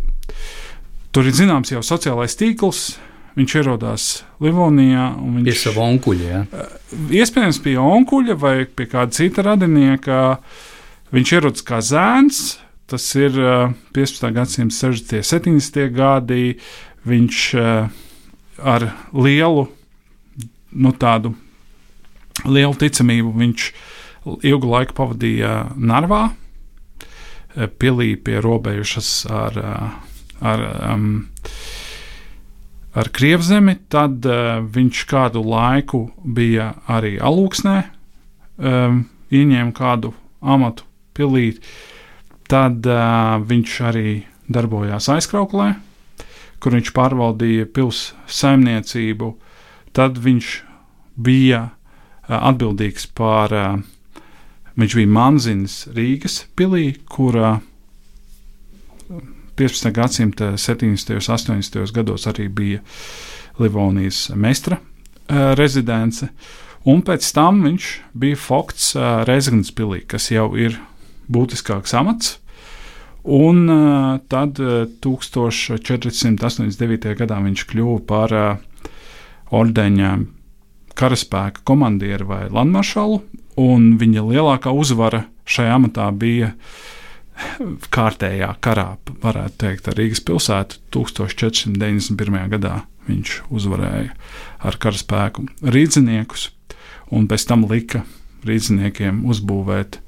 [1.12, 2.84] Tur ir zināms jau sociālais tīkls,
[3.36, 4.10] viņš ierodās
[4.44, 5.10] Livonijā.
[5.20, 6.28] Viņš, pie sava onkuļa.
[6.30, 6.68] Ja?
[7.22, 10.22] Iespējams, pie onkuļa vai pie kāda cita radinieka.
[11.12, 12.60] Viņš ierodas kā zēns.
[12.92, 13.36] Tas ir
[13.96, 14.32] 15.
[14.36, 15.20] gadsimta 60.
[15.20, 15.84] un 70.
[15.96, 16.46] gadi.
[17.08, 17.38] Viņš
[18.62, 18.84] ar
[19.18, 19.64] lielu,
[20.72, 21.34] nu, tādu
[22.46, 23.66] lielu ticamību viņš
[24.46, 26.28] ilgu laiku pavadīja Narvā,
[27.82, 29.58] pilī pie robežas ar,
[30.40, 31.08] ar um,
[32.94, 37.78] ar Krievzemi, tad uh, viņš kādu laiku bija arī Alūksnē,
[38.60, 41.54] um, ieņēma kādu amatu pilī.
[42.52, 44.18] Tad uh, viņš arī
[44.52, 45.74] darbojās aizkrauklē,
[46.62, 49.32] kur viņš pārvaldīja pilsētas saimniecību.
[49.98, 50.52] Tad viņš
[51.20, 54.24] bija uh, atbildīgs par, uh,
[54.80, 57.68] viņš bija Manzinas Rīgas pilī, kurā uh,
[59.60, 59.92] 15.
[59.94, 61.12] gadsimta 70.
[61.18, 61.94] un 80.
[61.94, 62.80] gados arī bija
[63.60, 64.80] Livonijas meistra
[65.30, 66.28] rezidence.
[66.90, 70.80] Un pēc tam viņš bija Fokts uh, Rezgnespilī, kas jau ir
[71.32, 72.40] būtiskāks amats.
[73.24, 77.16] Un uh, tad uh, 1489.
[77.20, 78.58] gadā viņš kļuva par uh,
[79.54, 80.10] ordeņa
[80.98, 83.22] karaspēka komandieru vai landmaršalu,
[83.62, 86.56] un viņa lielākā uzvara šajā amatā bija
[87.94, 92.50] kārtējā karā, varētu teikt, ar Rīgas pilsētu 1491.
[92.56, 92.76] gadā.
[93.08, 94.12] Viņš uzvarēja
[94.62, 96.52] ar karaspēku rīzniekus,
[97.10, 98.04] un pēc tam lika
[98.46, 100.00] rīzniekiem uzbūvēt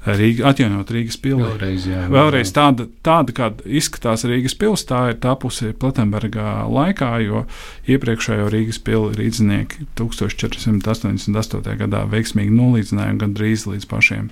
[0.00, 1.58] Rīga, atjaunot Rīgas pilsētu.
[1.58, 7.42] Vēlreiz, jā, Vēlreiz tāda, tāda kāda izskatās Rīgas pilsēta, tā ir tapusi Platenbergā laikā, jo
[7.84, 11.76] iepriekšējo Rīgas pilsētu rīznieki 1488.
[11.82, 14.30] gadā veiksmīgi nolīdzināja gandrīz līdz pašiem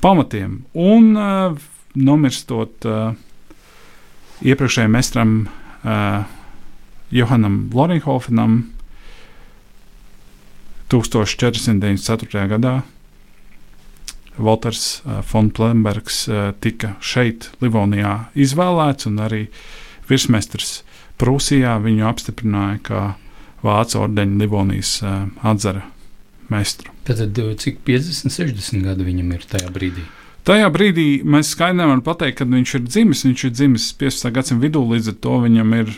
[0.00, 0.62] pamatiem.
[0.72, 1.60] Un uh,
[2.00, 3.12] nomirstot uh,
[4.40, 6.24] iepriekšējiem mestram uh,
[7.12, 8.62] Johanam Loringhofenam
[10.90, 12.48] 1494.
[12.50, 12.80] gadā.
[14.40, 19.46] Walters uh, von Plembergs uh, tika šeit, Livonijā, izvēlēts, un arī
[20.10, 20.80] virsmestrs
[21.20, 23.02] Prūsijā viņu apstiprināja kā
[23.60, 25.84] Vācu ordeņa Livonijas uh, atzara
[26.50, 26.94] mestru.
[27.04, 27.20] Tad,
[27.60, 30.06] cik 50, 60 gadi viņam ir tajā brīdī?
[30.48, 33.24] Tajā brīdī mēs skaidri nevaram pateikt, kad viņš ir dzimis.
[33.26, 34.30] Viņš ir dzimis 15.
[34.34, 35.92] gadsimta vidū, līdz ar to viņam ir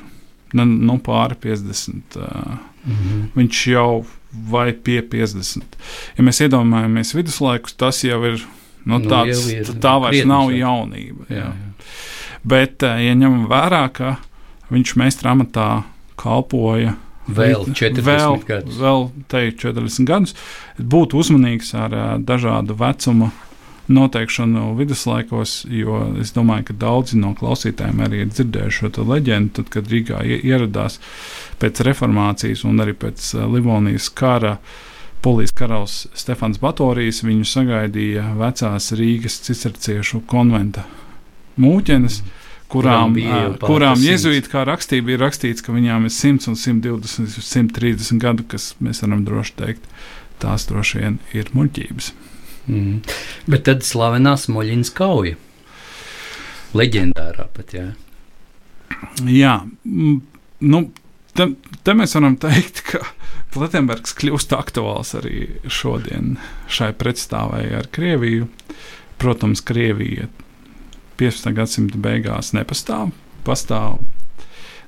[0.58, 2.18] nu, nu pāri 50.
[2.18, 3.22] Uh, mm -hmm.
[3.38, 5.78] Viņš jau vai pie 50.
[6.16, 8.42] Ja mēs iedomājamies viduslaikus, tas jau ir.
[8.82, 11.28] Nu, nu, tāds, ir tā vairs nav jaunība.
[11.30, 11.52] Jā.
[11.52, 11.86] Jā.
[12.42, 14.16] Bet, ja ņemam vērā, ka
[14.74, 15.68] viņš meistara amatā
[16.18, 16.96] kalpoja
[17.30, 18.78] Vēl 40 vēl, gadus.
[18.82, 20.34] Vēl teikt, 40 gadus.
[20.76, 23.30] Būt uzmanīgs ar uh, dažādu vecumu
[23.88, 29.70] noteikšanu viduslaikos, jo es domāju, ka daudzi no klausītājiem arī ir dzirdējuši šo leģendu, tad,
[29.74, 31.00] kad Rīgā ieradās
[31.62, 34.58] pēc reformācijas un arī pēc uh, Livonijas kara.
[35.22, 40.82] Polijas karalis Stefans Batorijas viņu sagaidīja vecās Rīgas cisterciešu konventa
[41.62, 42.22] mūķenes.
[42.22, 42.40] Mm
[42.72, 48.22] kurām, kurām, kurām jēzuīti kā rakstība ir rakstīts, ka viņām ir 100 un 120, 130
[48.22, 49.88] gadu, kas mēs varam droši teikt,
[50.42, 52.12] tās droši vien ir muļķības.
[52.68, 53.00] Mm.
[53.50, 55.38] Bet tad slavenā Smoļinas kauja.
[56.78, 57.86] Leģendārā pat, jā.
[59.26, 60.80] Jā, nu,
[61.36, 61.48] te,
[61.84, 63.02] te mēs varam teikt, ka
[63.52, 66.36] Platenbergs kļūst aktuāls arī šodien
[66.72, 68.48] šai pretstāvai ar Krieviju.
[69.20, 70.30] Protams, Krievija
[71.20, 71.52] 15.
[71.56, 73.12] gadsimta beigās nepastāv.
[73.44, 74.00] Pastāv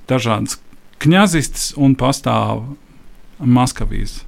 [0.08, 0.56] dažādas
[1.02, 2.64] kņazistas un pastāv
[3.38, 4.22] Maskavijas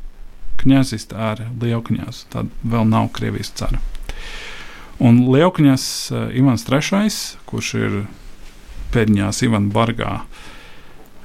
[0.61, 2.27] kņazista ar lielkņazu.
[2.33, 3.81] Tad vēl nav Krievijas cara.
[5.03, 7.11] Un lielkņas uh, Ivans III,
[7.49, 7.97] kurš ir
[8.95, 10.13] pēdējās Ivana Bargā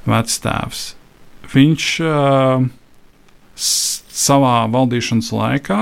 [0.09, 0.91] vecstāvs,
[1.53, 2.65] viņš uh,
[3.55, 5.81] savā valdīšanas laikā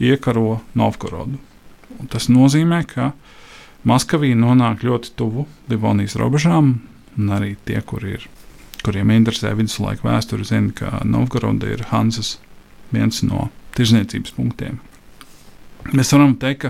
[0.00, 1.38] iekaro Novgorodu.
[2.00, 3.12] Un tas nozīmē, ka
[3.84, 6.74] Maskavī nonāk ļoti tuvu Livonijas robežām,
[7.16, 8.26] un arī tie, kur ir,
[8.84, 12.38] kuriem interesē viduslaika vēsture, zina, ka Novgoroda ir Hansas
[12.94, 13.38] viens no
[13.76, 14.74] tirzniecības punktiem.
[15.96, 16.68] Mēs varam teikt, ka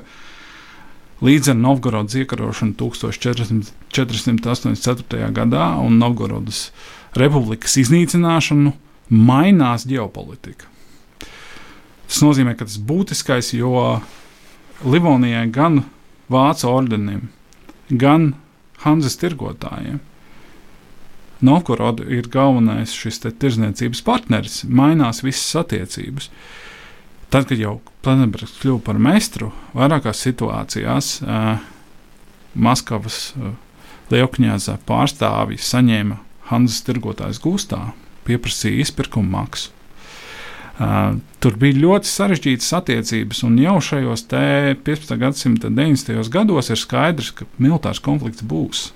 [1.24, 5.32] līdz ar Novgorodas iekarošanu 1484.
[5.36, 6.58] gadā un Novgorodas
[7.18, 8.70] republikas iznīcināšanu
[9.10, 10.64] mainās ģeopolitika.
[12.10, 14.00] Tas nozīmē, ka tas būtiskais, jo
[14.82, 15.84] Livonijai gan
[16.30, 17.28] Vācu ordenim,
[17.90, 18.34] gan
[18.84, 20.00] Hanzas tirgotājiem.
[21.44, 26.28] Novgoroda ir galvenais šis tirzniecības partneris, mainās visas attiecības.
[27.30, 31.60] Tad, kad jau Planebergs kļuva par meistaru, vairākās situācijās uh,
[32.58, 33.52] Maskavas uh,
[34.10, 36.18] lielkņāza pārstāvji saņēma
[36.50, 37.92] Hanzas tirgotājs gūstā
[38.26, 39.70] pieprasīja izpirkuma maksu.
[40.80, 45.16] Uh, tur bija ļoti sarežģītas attiecības, un jau šajos 15.
[45.20, 46.24] gadsimta 90.
[46.32, 48.86] gados ir skaidrs, ka militārs konflikts būs.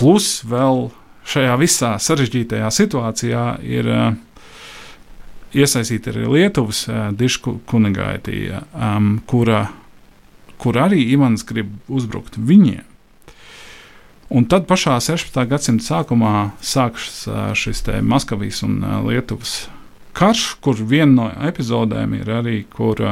[0.00, 0.88] Plus vēl
[1.26, 4.08] šajā visā sarežģītajā situācijā ir uh,
[5.56, 9.66] iesaistīta arī Lietuvas uh, dišku kunigaitīja, um, kura,
[10.62, 12.84] kur arī Ivans grib uzbrukt viņiem.
[14.26, 15.38] Un tad pašā 16.
[15.46, 19.66] gadsimta sākumā sākas uh, šis Maskavijas un Lietuvas
[20.16, 23.02] karš, kur viena no epizodēm ir arī, kur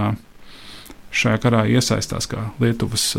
[1.15, 3.13] šajā karā iesaistās kā Lietuvas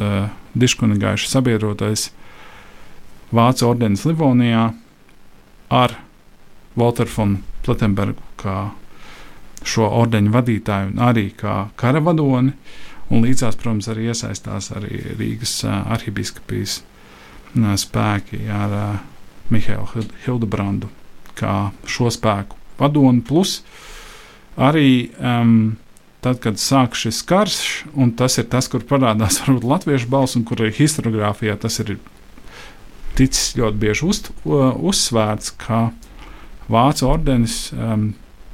[0.57, 2.09] diškunigaiša sabiedrotais
[3.35, 4.65] Vācu ordenis Livonijā
[5.69, 5.95] ar
[6.75, 8.57] Walteru von Platenbergu kā
[9.65, 12.53] šo ordeņu vadītāju un arī kā kara vadoni.
[13.13, 18.95] Un līdzās, protams, arī iesaistās arī Rīgas arhibīskapijas uh, spēki ar uh,
[19.53, 20.89] Mihālu Hildebrandu
[21.37, 23.59] kā šo spēku padoni, plus
[24.57, 25.75] arī um,
[26.25, 27.59] tad, kad sāk šis karš,
[27.93, 31.97] un tas ir tas, kur parādās varbūt latviešu balss, un kur arī historiografijā tas ir
[33.17, 35.89] ticis ļoti bieži uz, uzsvērts, ka
[36.65, 38.07] Vācu ordenis um,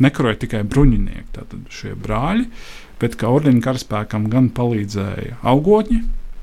[0.03, 2.49] nekaroja tikai bruņinieki, tātad šie brāļi,
[2.99, 6.01] bet ka ordeņa karaspēkam gan palīdzēja augotņi,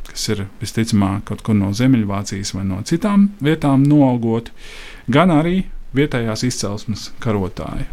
[0.08, 4.54] kas ir visticamāk kaut kur no Ziemeļvācijas vai no citām vietām noalgoti,
[5.12, 5.60] gan arī
[5.96, 7.86] vietējās izcelsmes karotāji.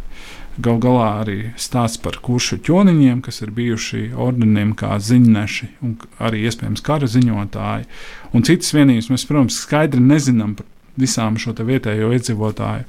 [0.55, 6.45] Galu galā arī stāsts par kuršu ķoniņiem, kas ir bijuši ordeniem kā ziņneši un arī
[6.47, 7.89] iespējams kara ziņotāji.
[8.31, 12.85] Un citas vienības mēs, protams, skaidri nezinām par visām šo vietējo iedzīvotāju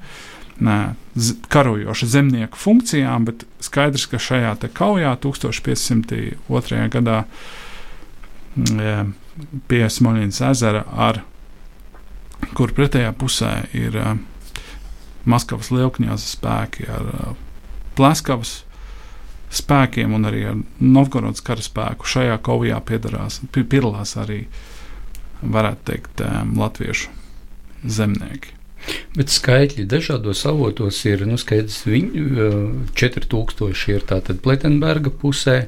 [0.63, 0.77] nē,
[1.53, 6.87] karojošu zemnieku funkcijām, bet skaidrs, ka šajā kaujā 1502.
[6.93, 7.25] gadā
[8.55, 9.11] mm,
[9.67, 11.25] pie Smoļinas ezera, ar,
[12.55, 13.99] kur pretējā pusē ir
[15.27, 17.11] Maskavas lielkņāza spēki ar
[17.97, 18.61] Pleskavas
[19.57, 24.45] spēkiem un arī ar Novgorodas karaspēku šajā kaujā piedalās, piedalās arī,
[25.43, 26.23] varētu teikt,
[26.57, 27.13] latviešu
[27.87, 28.57] zemnieki.
[29.17, 32.25] Bet skaitļi dažādos avotos ir nu, skaidrs, viņi
[32.95, 35.67] 4000 uh, ir tātad Pletenberga pusē.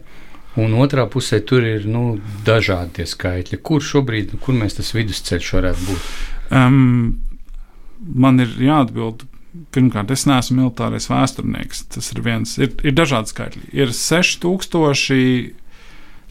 [0.58, 3.60] Un otrā pusē tur ir nu, dažādi skaitļi.
[3.62, 6.08] Kur šobrīd, kur mēs tas vidusceļš varētu būt?
[6.58, 7.18] Um,
[7.98, 9.26] man ir jāatbild
[9.74, 11.86] pirmkārt, es neesmu militārais vēsturnieks.
[11.94, 13.64] Tas ir viens, ir, ir dažādi skaitļi.
[13.76, 15.56] Ir 6000.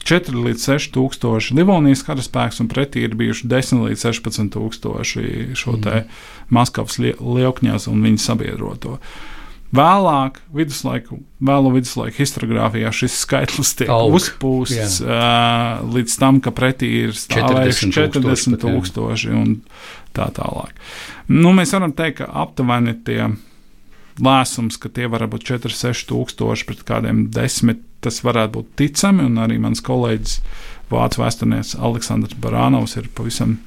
[0.08, 5.24] 4 līdz 6 tūkstoši Livonijas karaspēks, un pretī ir bijuši 10 līdz 16 tūkstoši
[5.58, 6.14] šo mm.
[6.54, 9.00] Maskavas lielkņās un viņa sabiedroto.
[9.76, 16.88] Vēlāk, viduslaiku, vēlo viduslaiku historiografijā šis skaitlis tiek Aug, uzpūsts uh, līdz tam, ka pretī
[17.04, 19.58] ir stāvējuši 40 tūkstoši un
[20.16, 20.72] tā tālāk.
[21.28, 23.28] Nu, mēs varam teikt, ka aptuveni tie
[24.24, 29.28] lēsums, ka tie var būt 4, 6 tūkstoši pret kādiem desmit, tas varētu būt ticami,
[29.28, 30.40] un arī mans kolēģis
[30.88, 33.58] Vācu vēsturnieks Aleksandrs Barānovs ir pavisam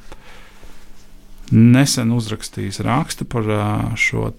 [1.51, 3.49] nesen uzrakstījis rakstu par
[3.99, 4.31] šo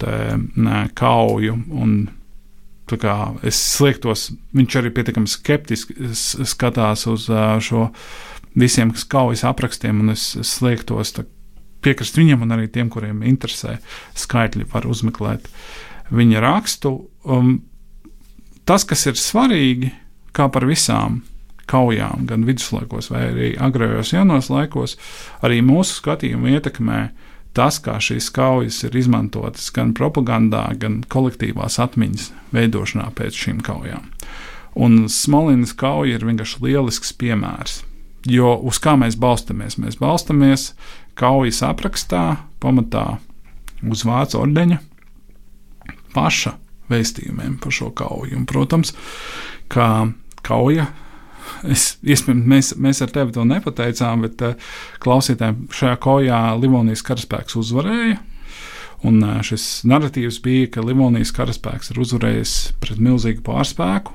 [0.98, 1.58] kauju.
[3.48, 7.30] Es sliektos, viņš arī pietiekami skeptiski skatās uz
[7.64, 7.90] šo
[8.56, 11.16] visiem kaujas aprakstiem, un es sliektos
[11.82, 13.78] piekrist viņam un arī tiem, kuriem interesē
[14.18, 15.48] skaitļi, var uzmeklēt
[16.12, 16.94] viņa rakstu.
[17.24, 17.62] Um,
[18.68, 19.92] tas, kas ir svarīgi,
[20.36, 21.22] kā par visām
[21.72, 24.98] kaujām, gan viduslaikos, vai arī agrējos jaunos laikos,
[25.46, 27.02] arī mūsu skatījumu ietekmē
[27.58, 34.08] tas, kā šīs kaujas ir izmantotas gan propagandā, gan kolektīvās atmiņas veidošanā pēc šīm kaujām.
[34.80, 37.82] Un Smolinas kauja ir vienkārši lielisks piemērs.
[38.30, 39.80] Jo uz kā mēs balstamies?
[39.82, 40.72] Mēs balstamies
[41.20, 43.18] kaujas aprakstā, pamatā
[43.90, 44.78] uz vācu ordeņa
[46.16, 46.56] paša
[46.92, 48.36] vēstījumiem par šo kauju.
[48.38, 48.94] Un, protams,
[49.72, 50.12] kā
[50.46, 50.90] kauja.
[51.68, 54.74] Es, iespējams, mēs, mēs ar tevi to nepateicām, bet uh,
[55.04, 58.20] klausītājiem šajā kaujā Livonijas karaspēks uzvarēja.
[59.08, 64.14] Un uh, šis narratīvs bija, ka Livonijas karaspēks ir uzvarējis pret milzīgu pārspēku.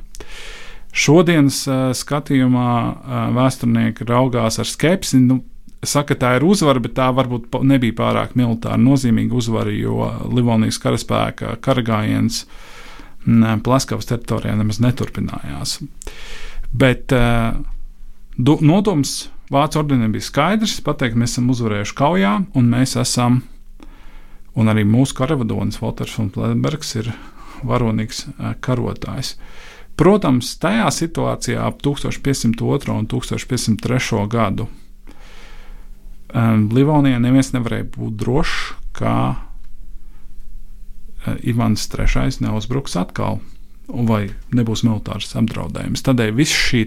[0.97, 5.21] Šodienas uh, skatījumā uh, vēsturnieki raugās ar skepsi.
[5.25, 5.43] Nu,
[5.87, 11.59] saka, tā ir uzvara, bet tā varbūt nebija pārāk militāri nozīmīga uzvara, jo Livonijas karaspēka
[11.65, 12.45] karagājiens
[13.67, 15.81] Plaskavas teritorijā nemaz neturpinājās.
[16.73, 17.57] Bet uh,
[18.37, 23.37] nodoms Vācu ordenim bija skaidrs, pateikt, mēs esam uzvarējuši kaujā, un mēs esam,
[24.59, 27.13] un arī mūsu karavadonis Walters un Pledenbergs ir
[27.63, 29.37] varonīgs uh, karotājs.
[29.97, 34.67] Protams, tajā situācijā ap 1502 un 1503 gadu
[36.35, 38.63] um, Livonijā neviens nevarēja būt drošs,
[38.97, 39.13] ka
[41.43, 43.41] Ivans III neuzbruks atkal,
[43.89, 46.03] vai nebūs militārs apdraudējums.
[46.07, 46.85] Tādēļ viss šī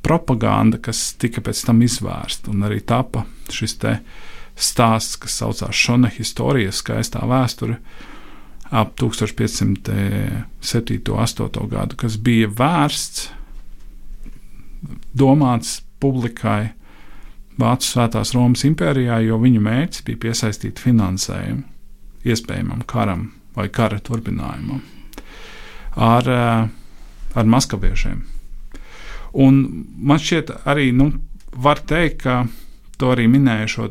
[0.00, 3.76] propaganda, kas tika pēc tam izvērsta, un arī tapa šis
[4.60, 7.76] stāsts, kas saucās Šona Historijas, skaistā vēsture,
[8.70, 9.92] ap 1507.
[11.10, 11.68] un 8.
[11.68, 13.30] gadu, kas bija vērsts,
[15.12, 16.72] domāts publikai
[17.60, 21.62] Vācu Svētās Romas impērijā, jo viņu mērķis bija piesaistīt finansējumu
[22.24, 24.80] iespējamam karam vai kara turpinājumam
[25.96, 26.68] ar, eh,
[27.34, 28.22] ar maskaviešiem.
[29.32, 29.60] Un
[29.96, 31.12] man šķiet, arī nu,
[31.54, 32.46] var teikt, ka
[32.98, 33.86] to arī minēja šo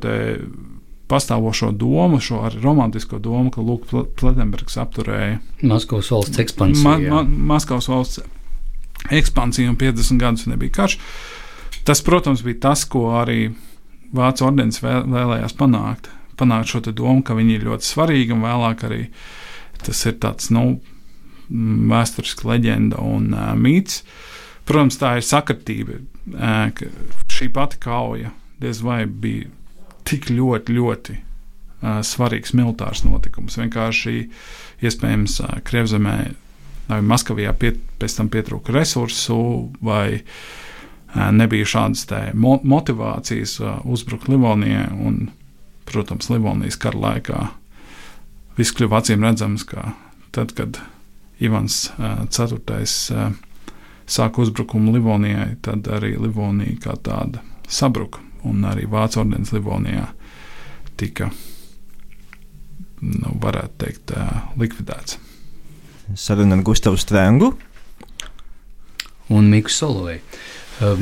[1.10, 3.88] pastāvošo domu, šo romantisko domu, ka Lūk,
[4.20, 6.86] Pletenbergs apturēja Maskavas valsts ekspansiju.
[6.86, 7.24] Ma, ma,
[7.56, 8.22] Maskavas valsts
[9.10, 11.00] ekspansiju un 50 gadus nebija karš.
[11.88, 13.50] Tas, protams, bija tas, ko arī
[14.14, 16.08] Vācu ordenis vēl, vēlējās panākt.
[16.38, 19.04] Panākt šo domu, ka viņi ir ļoti svarīgi un vēlāk arī
[19.86, 20.80] tas ir tāds, nu,
[21.50, 24.04] vēsturiska leģenda un uh, mīts.
[24.70, 26.02] Protams, tā ir sakritība,
[26.36, 26.92] uh, ka
[27.34, 29.50] šī pati kauja diez vai bija
[30.10, 33.58] tik ļoti, ļoti uh, svarīgs militārs notikums.
[33.62, 34.16] Vienkārši
[34.86, 36.18] iespējams uh, Krievzemē
[36.90, 39.40] vai Maskavijā pie, pēc tam pietrūka resursu
[39.86, 44.88] vai uh, nebija šādas mo motivācijas uh, uzbrukt Livonijai.
[44.98, 45.28] Un,
[45.90, 47.48] protams, Livonijas kara laikā
[48.60, 49.94] viss kļuva acīm redzams, ka
[50.36, 50.78] tad, kad
[51.40, 53.30] Ivans IV uh,
[54.10, 60.08] sāka uzbrukumu Livonijai, tad arī Livonija kā tāda sabruka un arī Vācu ordenis Livonijā
[61.00, 61.30] tika,
[63.02, 64.14] nu, varētu teikt,
[64.60, 65.20] likvidēts.
[66.18, 67.54] Saruna ar Gustavu Strengu
[69.30, 70.24] un Miku Solovēju.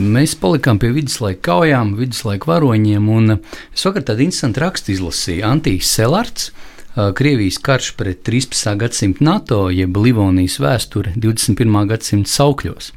[0.02, 5.46] Mēs palikām pie viduslaika kaujām, viduslaika varoņiem, un es vakar tādu interesantu rakstu izlasīju.
[5.46, 6.50] Antīs Selards,
[6.98, 8.78] Krievijas karš pret 13.
[8.78, 11.76] gadsimta NATO, jeb Livonijas vēsture 21.
[11.92, 12.90] gadsimta saukļos.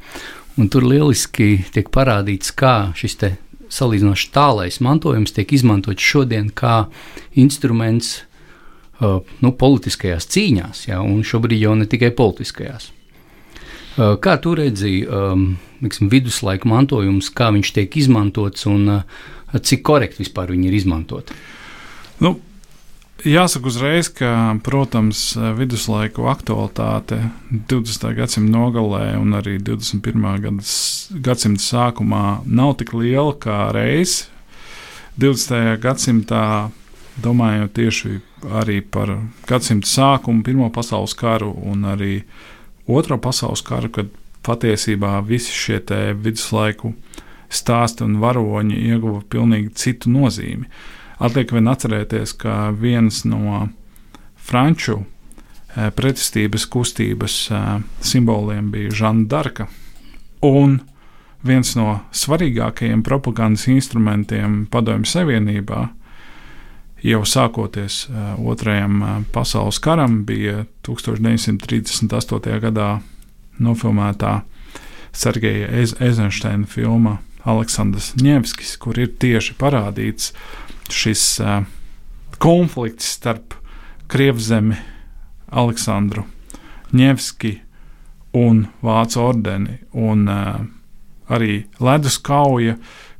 [0.57, 3.19] Un tur lieliski tiek parādīts, kā šis
[3.71, 6.87] salīdzinoši tālais mantojums tiek izmantots šodien kā
[7.37, 12.89] instruments uh, nu, politiskajās cīņās, ja, un šobrīd jau ne tikai politiskajās.
[12.89, 15.51] Uh, kā tu redzēji um,
[16.09, 21.37] viduslaika mantojums, kā viņš tiek izmantots un uh, cik korekti vispār viņi ir izmantoti?
[22.21, 22.39] Nu,
[23.21, 27.19] Jāsaka uzreiz, ka, protams, viduslaiku aktualitāte
[27.69, 28.07] 20.
[28.17, 30.23] gadsimta nogalē un arī 21.
[30.41, 30.71] Gads,
[31.21, 34.23] gadsimta sākumā nav tik liela kā reiz.
[35.21, 35.77] 20.
[35.83, 36.71] gadsimtā,
[37.21, 38.15] domājot tieši
[38.57, 39.13] arī par
[39.45, 42.23] gadsimta sākumu, Pirmo pasaules karu un arī
[42.89, 44.09] Otro pasaules karu, kad
[44.41, 45.77] patiesībā visi šie
[46.17, 46.95] viduslaiku
[47.53, 50.65] stāsti un varoņi ieguva pilnīgi citu nozīmi.
[51.21, 53.67] Atliek vien atcerēties, ka viens no
[54.41, 57.67] franču eh, pretestības kustības eh,
[58.01, 59.67] simboliem bija Žana Darka.
[60.41, 60.79] Un
[61.45, 65.87] viens no svarīgākajiem propagandas instrumentiem Padomju Savienībā
[67.01, 68.03] jau sākoties
[68.37, 72.59] Otrajam pasaules karam, bija 1938.
[72.61, 72.89] gadā
[73.61, 74.41] nofilmētā
[75.13, 80.31] Sergeja Eizensteina filma Aleksandrs Ņevskis, kur ir tieši parādīts
[80.95, 81.63] šis uh,
[82.41, 83.53] konflikts starp
[84.11, 84.75] Krievzemi,
[85.51, 86.23] Aleksandru
[86.91, 87.61] Ņevski
[88.35, 90.59] un Vācu ordeni, un uh,
[91.31, 92.75] arī ledus kauja,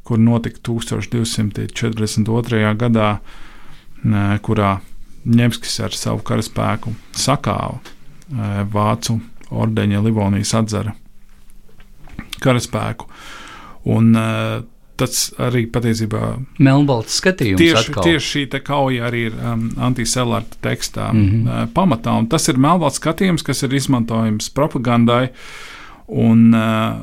[0.08, 2.76] kur notika 1242.
[2.80, 3.24] gadā, uh,
[4.44, 4.80] kurā
[5.22, 7.84] Ņemskis ar savu karaspēku sakāva uh,
[8.72, 9.20] Vācu
[9.52, 10.96] ordeņa Livonijas atzara
[12.42, 13.06] karaspēku.
[13.92, 14.66] Un, uh,
[15.02, 16.22] tas arī patiesībā
[16.62, 17.62] Melnbalts skatījums.
[17.62, 18.08] Tieši, atkal.
[18.08, 21.48] tieši šī kauja arī ir um, antiselārta tekstā mm -hmm.
[21.48, 25.30] uh, pamatā, un tas ir melnbalts skatījums, kas ir izmantojams propagandai,
[26.08, 27.02] un uh,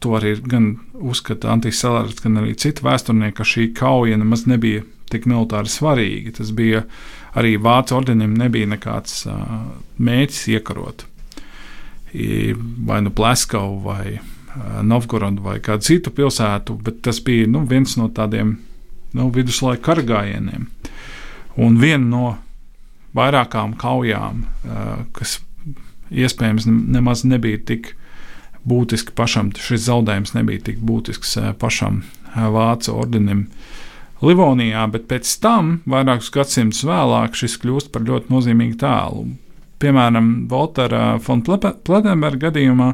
[0.00, 5.26] to arī gan uzskata antiselārts, gan arī citi vēsturnieki, ka šī kauja nemaz nebija tik
[5.26, 6.32] militāri svarīga.
[6.38, 6.82] Tas bija
[7.34, 9.32] arī Vācu ordenim nebija nekāds uh,
[9.98, 11.06] mēģis iekarot
[12.86, 14.18] vai nu Pleskavu vai
[14.86, 18.56] Novgorodu vai kādu citu pilsētu, bet tas bija nu, viens no tādiem
[19.16, 20.66] nu, viduslaika karagājieniem.
[21.56, 22.32] Un viena no
[23.16, 25.38] vairākām kaujām, eh, kas
[26.10, 27.94] iespējams nemaz nebija tik
[28.66, 32.04] būtiski pašam, šis zaudējums nebija tik būtisks eh, pašam
[32.36, 33.46] Vācu ordenim.
[34.20, 39.26] Livonijā, bet pēc tam, vairākus gadsimtus vēlāk, šis kļūst par ļoti nozīmīgu tēlu.
[39.80, 42.90] Piemēram, Voltera von Pletenberga gadījumā,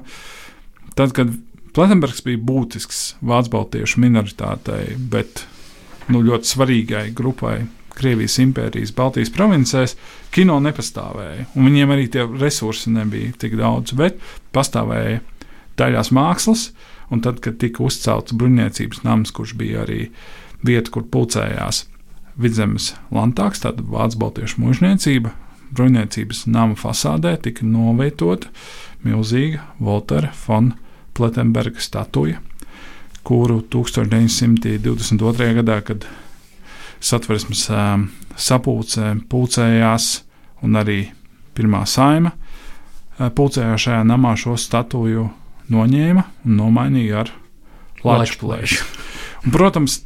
[0.99, 1.31] tad, kad
[1.73, 5.47] Platenbergs bija būtisks vācu baltiešu minoritātei, bet
[6.13, 7.63] nu, ļoti svarīgai grupai,
[7.93, 9.95] Krievijas impērijas, Baltijas provincēs,
[10.33, 11.45] kino nepastāvēja.
[11.53, 14.17] Viņiem arī tie resursi nebija tik daudz, bet
[14.57, 15.21] pastāvēja
[15.81, 16.71] daļās mākslas.
[17.13, 20.07] Un tad, kad tika uzcelts bruņniecības nams, kurš bija arī
[20.65, 21.85] vieta, kur pulcējās
[22.41, 25.35] Vidzemes lantāks, tāda Vācu Baltiešu mužniecība,
[25.77, 28.49] bruņniecības nama fasādē tika novietota
[29.05, 30.73] milzīga Voltera von
[31.13, 32.41] Pletenberga statuja,
[33.23, 35.51] kuru 1922.
[35.61, 36.07] gadā, kad
[37.03, 37.67] satversmes
[38.39, 40.13] sapulcē pulcējās
[40.63, 41.01] un arī
[41.57, 42.33] pirmā saima
[43.19, 45.29] pulcējās šajā namā šo statuju
[45.73, 47.33] noņēma un nomainīja ar
[48.03, 48.81] Latvijas.
[49.53, 50.01] Protams,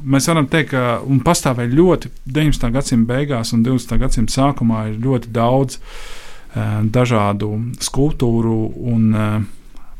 [0.00, 2.70] mēs varam teikt, ka pastāvēja ļoti 19.
[2.72, 3.98] gadsimta beigās un 20.
[4.00, 5.80] gadsimta sākumā ir ļoti daudz
[6.92, 7.50] dažādu
[7.80, 8.56] skulptūru
[8.92, 9.10] un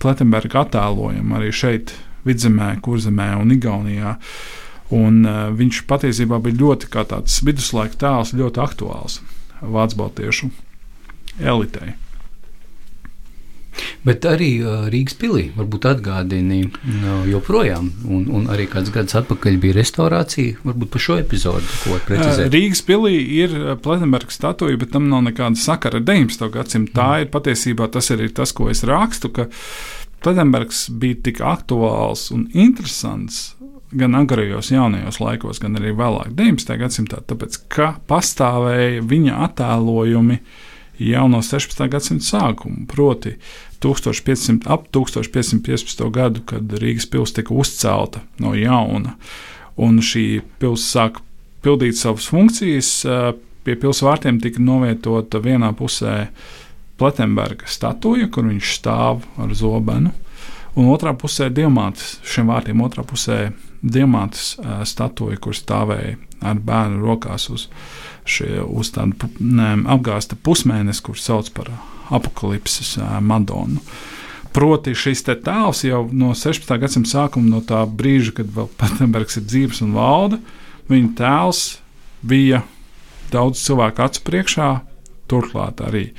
[0.02, 1.94] Pletenberga attēlojumu arī šeit,
[2.26, 4.16] Vidzemē, Kurzemē un Igaunijā.
[4.92, 9.20] Un, uh, viņš patiesībā bija ļoti tāds viduslaika tēls, ļoti aktuāls
[9.62, 10.50] Vācu baltiešu
[11.40, 11.94] elitei.
[14.06, 19.58] Bet arī uh, Rīgas pilī varbūt atgādini uh, joprojām, un, un arī kāds gads atpakaļ
[19.62, 20.58] bija restaurācija.
[20.66, 22.52] Varbūt par šo epizodu ko precizēt.
[22.52, 26.48] Rīgas pilī ir Pletenberga statuja, bet tam nav nekāda sakara ar 19.
[26.56, 26.94] gadsimtu.
[26.98, 27.24] Tā mm.
[27.24, 29.48] ir patiesībā tas arī tas, ko es rakstu, ka
[30.22, 33.52] Pletenbergs bija tik aktuāls un interesants
[33.92, 36.76] gan agrajos jaunajos laikos, gan arī vēlāk, 19.
[36.80, 40.38] gadsimtā, tāpēc ka pastāvēja viņa attēlojumi
[40.98, 41.86] jau no 16.
[41.92, 42.86] gadsimta sākuma.
[42.90, 43.36] Proti,
[43.82, 46.06] 1500, ap 1515.
[46.14, 49.16] gadu, kad Rīgas pilsēta tika uzcelta no jauna,
[49.76, 50.26] un šī
[50.62, 51.24] pilsēta sāka
[51.62, 52.90] pildīt savas funkcijas,
[53.62, 56.26] pie pilsvārtiem tika novietota vienā pusē
[56.98, 60.12] Pletenberga statuja, kur viņš stāv ar zobenu,
[60.78, 64.56] un otrā pusē diamāts, šiem vārtiem otrā pusē diamāts
[64.88, 67.68] statuja, kur stāvēja ar bērnu rokās uz,
[68.28, 69.28] šie, uz tādu
[69.90, 71.70] apgāsta pusmēnesi, kurš sauc par
[72.12, 73.82] apakalipses Madonu.
[74.52, 76.68] Proti, šis tēls jau no 16.
[76.80, 80.38] gadsimta sākuma, no tā brīža, kad vēl Pēterburgas ir dzīves un valda,
[80.92, 81.62] viņa tēls
[82.22, 82.62] bija
[83.32, 84.70] daudz cilvēku acu priekšā,
[85.30, 86.10] turklāt arī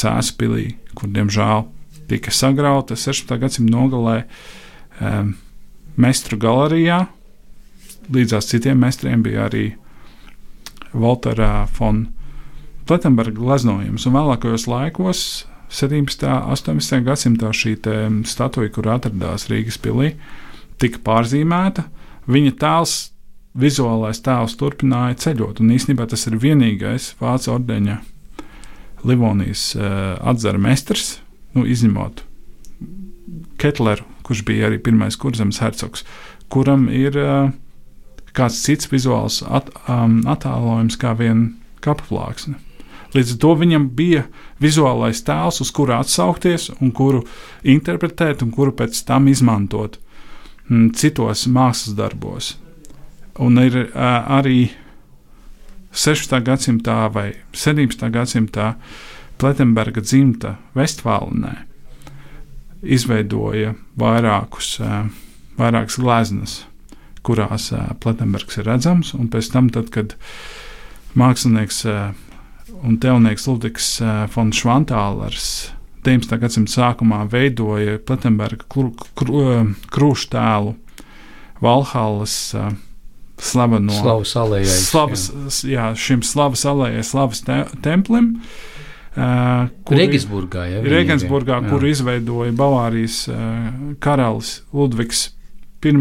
[0.00, 1.66] Cēspilī, kur diemžēl
[2.08, 3.36] tika sagrauta 16.
[3.40, 4.22] gadsimta nogalē
[5.00, 5.34] um,
[6.00, 7.04] Mestru galerijā.
[8.12, 9.66] Līdzās citiem mestriem bija arī
[10.92, 12.06] Waltera von
[12.86, 14.06] Pletenberga gleznojums.
[14.06, 15.22] Un vēlākajos laikos,
[15.72, 16.26] 17.
[16.28, 17.00] un 18.
[17.06, 17.76] gadsimtā, šī
[18.28, 20.12] statuja, kur atradās Rīgas pilī,
[20.82, 21.86] tika pārzīmēta.
[22.30, 22.96] Viņa tēls,
[23.58, 25.62] vizuālais tēls, turpināja ceļot.
[25.62, 27.98] Un īstenībā tas ir vienīgais Vācu ordeņa
[29.08, 31.16] Livonijas uh, atzara mestrs,
[31.56, 32.22] nu, izņemot
[33.58, 36.04] Ketleru, kurš bija arī pirmais kurzemes hercogs,
[36.50, 37.50] kuram ir uh,
[38.36, 41.50] kāds cits vizuāls at, um, attēlojums kā viena
[41.84, 42.56] kapaplāksne.
[43.12, 44.22] Līdz ar to viņam bija
[44.62, 47.26] vizuālais tēls, uz kuru atsaukties, un kuru
[47.68, 49.98] interpretēt, un kuru pēc tam izmantot
[50.70, 52.54] mm, citos mākslas darbos.
[53.40, 54.70] Un ir uh, arī
[55.92, 56.38] 16.
[56.46, 58.08] gadsimtā vai 17.
[58.12, 58.74] gadsimtā
[59.40, 61.66] Pletenberga dzimta Vestfālenē
[62.82, 65.04] izveidoja vairākus, uh,
[65.60, 66.60] vairākas gleznas,
[67.22, 67.70] kurās
[68.02, 70.16] Pletenbergs ir redzams, un pēc tam, tad, kad
[71.18, 71.84] mākslinieks
[72.82, 73.96] un teonieks Ludvigs
[74.34, 75.48] von eh, Švantālers
[76.02, 76.38] 19.
[76.42, 78.00] gadsimta sākumā veidoja
[78.66, 80.72] kru, krūšu tēlu
[81.62, 82.72] Valhallas uh,
[83.38, 84.78] slaveno slavas alējai.
[84.82, 85.28] Slavas,
[85.62, 85.76] jā.
[85.76, 88.32] jā, šim slavas alējai, slavas te, templim.
[89.12, 93.70] Uh, Regensburgā, ja, Regensburgā kur izveidoja Bavārijas uh,
[94.02, 95.28] karalis Ludvigs
[95.86, 95.94] I.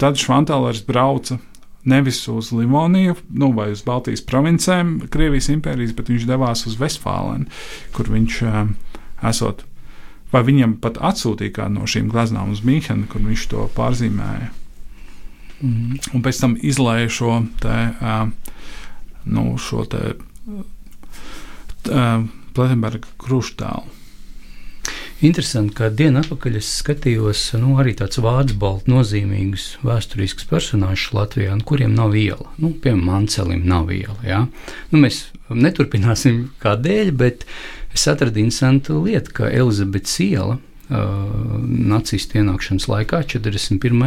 [0.00, 1.36] Tad Švantālers brauca
[1.84, 7.48] nevis uz Livoniju nu, vai uz Baltijas provincēm, Krievijas impērijas, bet viņš devās uz Vestfālenu,
[7.96, 8.62] kur viņš uh,
[9.28, 9.64] esot.
[10.32, 14.50] Vai viņam pat atsūtīja kādu no šīm gleznām uz Mīhenu, kur viņš to pārzīmēja.
[15.60, 16.14] Mm -hmm.
[16.14, 18.28] Un pēc tam izlaiž šo te, uh,
[19.24, 20.14] nu, šo te
[21.90, 22.24] uh,
[22.54, 23.99] Pletenberga kruštālu.
[25.20, 31.58] Interesanti, ka dienu atpakaļ es skatījos nu, arī tāds vārds balts nozīmīgs vēsturisks personāžs Latvijā,
[31.68, 32.46] kuriem nav iela.
[32.56, 34.16] Nu, piemēram, Mancelim nav iela.
[34.24, 34.38] Ja?
[34.88, 37.44] Nu, mēs neturpināsim kādēļ, bet
[37.92, 44.00] es atradu interesantu lietu, ka Elizabetes iela uh, nacistu ienākšanas laikā 41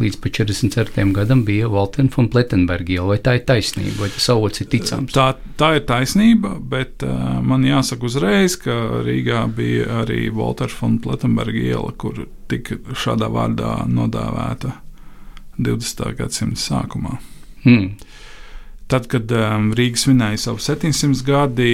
[0.00, 1.04] līdz 44.
[1.16, 3.14] gadam bija Valtena un Pletenberga iela.
[3.14, 5.14] Vai tā ir taisnība, vai tas avots ir ticams?
[5.16, 5.28] Tā,
[5.60, 8.76] tā ir taisnība, bet uh, man jāsaka uzreiz, ka
[9.06, 14.74] Rīgā bija arī Valters un Pletenberga iela, kur tika šādā vārdā nodāvēta
[15.56, 16.04] 20.
[16.18, 17.16] gadsimta sākumā.
[17.64, 17.94] Hmm.
[18.86, 21.70] Tad, kad um, Rīga svinēja savu 700 gadi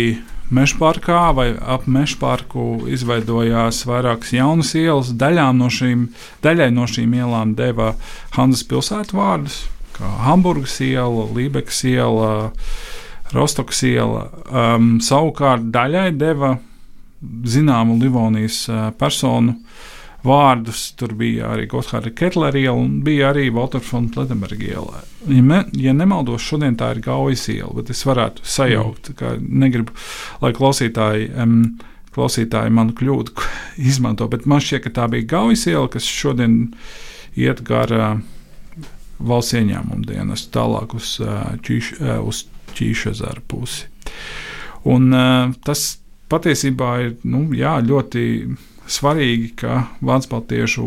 [0.53, 5.13] mežparkā vai ap mežparku, izveidojās vairākas jaunas ielas.
[5.57, 6.09] No šīm,
[6.45, 7.95] daļai no šīm ielām deva
[8.37, 9.63] Hanzas pilsētu vārdus,
[9.97, 12.53] kā Hamburgas iela, Lībekas iela,
[13.33, 14.29] Rostokas iela.
[14.49, 16.57] Um, savukārt daļai deva
[17.23, 19.57] zināmu Livonijas uh, personu
[20.27, 20.85] vārdus.
[20.99, 25.05] Tur bija arī Gotthārda Ketlera iela un bija arī Walter von Pletenberga iela.
[25.27, 29.97] Ja, me, ja nemaldos, šodien tā ir Gaujas iela, bet es varētu sajaukt, ka negribu,
[30.45, 31.33] lai klausītāji.
[31.37, 31.65] Um,
[32.13, 33.33] Klausītāji manu kļūdu
[33.89, 36.59] izmanto, bet man šķiet, ka tā bija Gaujas iela, kas šodien
[37.41, 38.27] iet garā uh,
[39.23, 41.15] valsts ieņēmuma dienas tālāk uz,
[41.67, 43.89] ķīš, uh, uz Ķīšezaru pusi.
[44.89, 45.13] Un,
[45.63, 45.83] tas
[46.33, 48.23] patiesībā ir nu, jā, ļoti
[48.91, 50.87] svarīgi, ka vācu baltiešu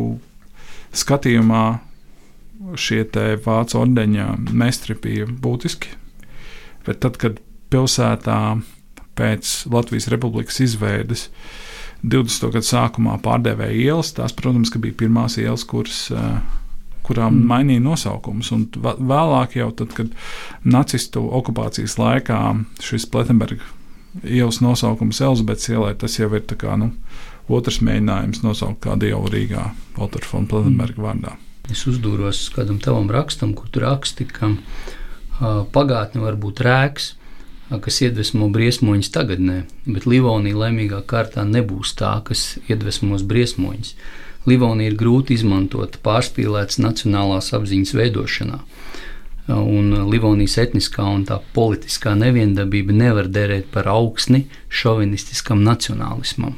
[0.96, 1.66] skatījumā
[2.80, 3.04] šie
[3.46, 5.92] vācu ordeņa mestri bija būtiski.
[6.86, 7.40] Bet tad, kad
[7.74, 8.40] pilsētā
[9.16, 11.30] pēc Latvijas Republikas izveides
[12.06, 12.52] 20.
[12.54, 16.36] gada sākumā pārdevēja ielas, tās, protams, bija pirmās ielas, kuras, eh,
[17.06, 17.48] kurām mm.
[17.50, 18.52] mainīja nosaukumus.
[18.54, 20.12] Un vēlāk, jau tad, kad
[20.64, 22.42] nacistu okupācijas laikā
[22.84, 23.66] šis Pletenberga
[24.24, 26.92] ielas nosaukums Elizabetes ielai, tas jau ir kā, nu,
[27.52, 29.68] otrs mēģinājums nosaukt kādu ielu Rīgā,
[29.98, 31.06] Walter von Pletenberga mm.
[31.06, 31.36] vārdā.
[31.72, 37.80] Es uzdūros kādam tavam rakstam, kur tu raksti, ka uh, pagātne var būt rēks, uh,
[37.82, 43.96] kas iedvesmo briesmoņus tagadnē, bet Livonija laimīgā kārtā nebūs tā, kas iedvesmos briesmoņus.
[44.46, 48.60] Livonija ir grūti izmantota pārspīlētas nacionālās apziņas veidošanā.
[49.56, 56.56] Un Livonijas etniskā un tā politiskā neviendabība nevar derēt par augsni šovinistiskam nacionālismam.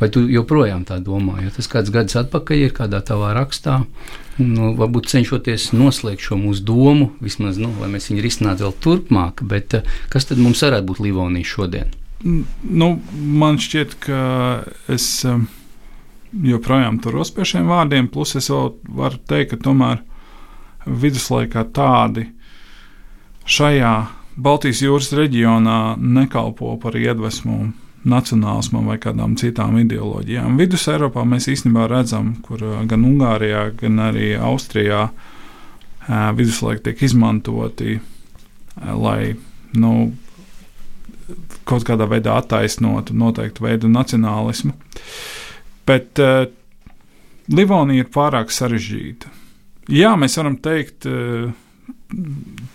[0.00, 1.42] Vai tu joprojām tā domā?
[1.44, 3.82] Jo tas kāds gads atpakaļ ir kādā tavā rakstā.
[4.40, 9.42] Nu, varbūt cenšoties noslēgt šo mūsu domu, vismaz, nu, lai mēs viņu risinātu vēl turpmāk,
[9.44, 11.92] bet eh, kas tad mums varētu būt Livonija šodien?
[12.24, 14.20] Nu, man šķiet, ka
[14.88, 15.42] es eh,
[16.48, 18.72] joprojām turos pie šiem vārdiem, plus es vēl
[19.02, 20.00] varu teikt, ka tomēr
[20.88, 22.30] viduslaikā tādi
[23.44, 23.94] šajā
[24.40, 27.58] Baltijas jūras reģionā nekalpo par iedvesmu
[28.08, 30.56] nacionālismam vai kādām citām ideoloģijām.
[30.60, 35.08] Vidus Eiropā mēs īstenībā redzam, kur gan Ungārijā, gan arī Austrijā
[36.08, 37.98] viduslaiki tiek izmantoti,
[38.80, 39.34] lai
[39.76, 39.92] nu,
[41.68, 44.72] kaut kādā veidā attaisnotu noteiktu veidu nacionālismu.
[45.86, 46.46] Bet uh,
[47.52, 49.30] Livonija ir pārāk sarežģīta.
[49.90, 51.52] Jā, mēs varam teikt, uh,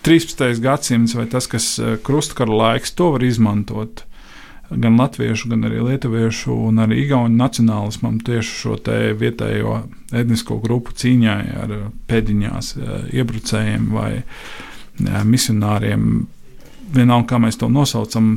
[0.06, 0.62] 13.
[0.64, 1.74] gadsimts vai tas, kas
[2.06, 4.06] krustkara laiks, to var izmantot
[4.70, 8.76] gan latviešu, gan arī lietuviešu un arī igauņu nacionālismam tieši šo
[9.20, 9.76] vietējo
[10.16, 11.74] etnisko grupu cīņai ar
[12.10, 16.26] pēdiņās eh, iebrucējiem vai eh, misionāriem.
[16.96, 18.36] Vienalga, kā mēs to nosaucam,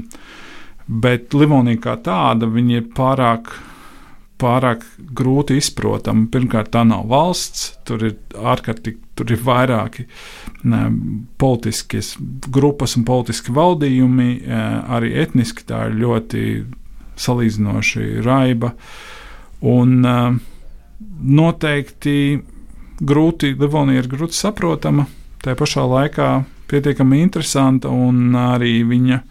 [0.87, 2.49] bet Livonija kā tāda
[2.81, 3.51] ir pārāk
[4.39, 4.83] pārāk
[5.15, 6.27] grūti izprotama.
[6.31, 10.05] Pirmkārt, tā nav valsts, tur ir ārkārtīgi, tur ir vairāki
[10.69, 10.85] ne,
[11.41, 12.13] politiskas
[12.47, 14.61] grupas un politiski valdījumi, e,
[14.95, 16.45] arī etniski tā ir ļoti
[17.19, 18.73] salīdzinoši raiba.
[19.67, 20.15] Un e,
[21.41, 22.17] noteikti
[22.99, 25.07] grūti, Livonija ir grūti saprotama,
[25.43, 26.31] tā pašā laikā
[26.71, 29.21] pietiekami interesanta un arī viņa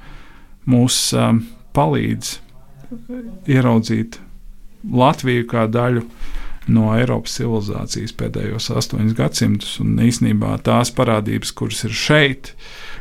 [0.68, 1.28] mūs e,
[1.76, 2.36] palīdz
[3.48, 4.16] ieraudzīt
[4.88, 6.04] Latviju kā daļu
[6.68, 9.76] no Eiropas civilizācijas pēdējos astoņus gadsimtus.
[9.82, 12.52] Un īsnībā tās parādības, kuras ir šeit,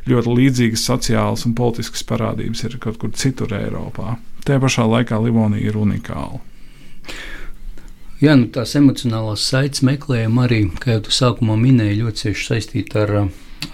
[0.07, 4.15] ļoti līdzīgas sociālas un politiskas parādības, ir kaut kur citur Eiropā.
[4.47, 6.39] Tajā pašā laikā Livonija ir unikāla.
[8.17, 13.03] Jā, nu, tās emocionālās saites meklējuma arī, kā jau tu sākumā minēji, ļoti cieši saistīta
[13.03, 13.13] ar,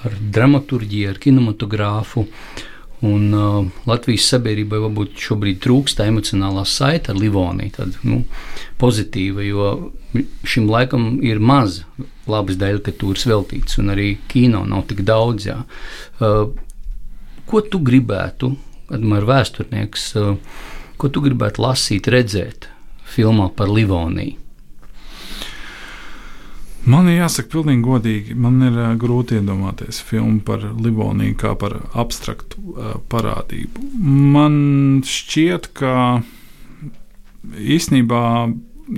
[0.03, 2.25] ar dramaturgiju, ar kinematogrāfu.
[2.25, 2.69] Uh,
[3.03, 8.21] Un, uh, Latvijas sabiedrībai varbūt šobrīd trūkst tā emocionālā saite ar Livoniju, tāda nu,
[8.79, 9.71] pozitīva, jo
[10.47, 11.81] šim laikam ir maz
[12.31, 15.49] labas daļraktūras veltīts, un arī kino nav tik daudz.
[15.49, 15.57] Jā.
[16.23, 16.53] Uh,
[17.49, 18.53] ko tu gribētu,
[18.93, 20.37] ir vēsturnieks, uh,
[20.95, 22.69] ko tu gribētu lasīt, redzēt
[23.15, 24.42] filmā par Livoniju?
[26.83, 31.77] Man ir jāsaka, pilnīgi godīgi, man ir uh, grūti iedomāties filmu par Livoniju kā par
[31.95, 33.85] abstraktu uh, parādību.
[34.35, 34.57] Man
[35.07, 35.95] šķiet, ka
[37.55, 38.23] īsnībā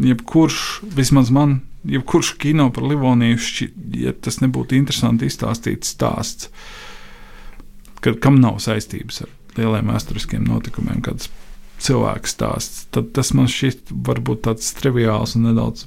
[0.01, 0.59] jebkurš,
[0.97, 6.49] vismaz man, jebkurš kino par Livoniju, šķiet, ja tas nebūtu interesanti izstāstīts stāsts,
[8.01, 11.29] kad, kam nav saistības ar lieliem vēsturiskiem notikumiem, kāds
[11.85, 15.85] cilvēks stāsts, tad tas man šķiet varbūt tāds triviāls un nedaudz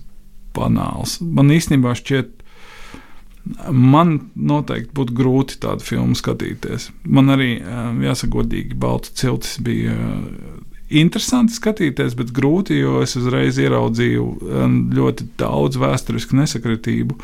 [0.59, 1.17] banāls.
[1.23, 2.39] Man īstenībā šķiet,
[3.73, 6.91] Man noteikti būtu grūti tādu filmu skatīties.
[7.09, 7.55] Man arī,
[8.05, 9.95] jāsaka, godīgi, Baltu ciltis bija
[10.89, 14.27] interesanti skatīties, bet grūti, jo es uzreiz ieraudzīju
[14.97, 17.17] ļoti daudz vēsturisku nesakritību.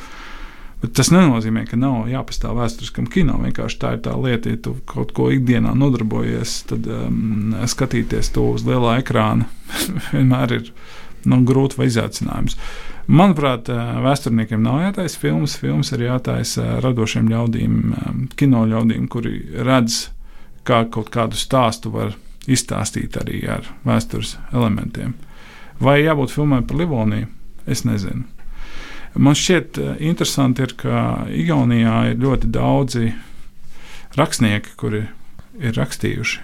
[0.85, 3.39] Bet tas nenozīmē, ka nav jāpastāv vēsturiskam kino.
[3.41, 8.51] Vienkārši tā ir tā lieta, ja tu kaut ko ikdienā nodarbojies, tad um, skatīties to
[8.53, 9.49] uz lielā ekrāna
[10.13, 10.75] vienmēr ir
[11.25, 12.59] nu, grūti vai izaicinājums.
[12.59, 15.59] Uh, Manuprāt, vēsturniekiem nav jātaisa filmas.
[15.61, 17.75] Filmas ir jātaisa radošiem ļaudīm,
[18.41, 19.37] kino ļaudīm, kuri
[19.67, 20.07] redz,
[20.65, 22.15] kā kaut kādu stāstu var
[22.49, 25.13] izstāstīt arī ar vēstures elementiem.
[25.85, 27.29] Vai jābūt filmai par Livoniju?
[27.69, 28.25] Es nezinu.
[29.15, 33.13] Man šķiet, interesanti ir, ka Igaunijā ir ļoti daudzi
[34.19, 35.05] rakstnieki, kuri
[35.61, 36.43] ir rakstījuši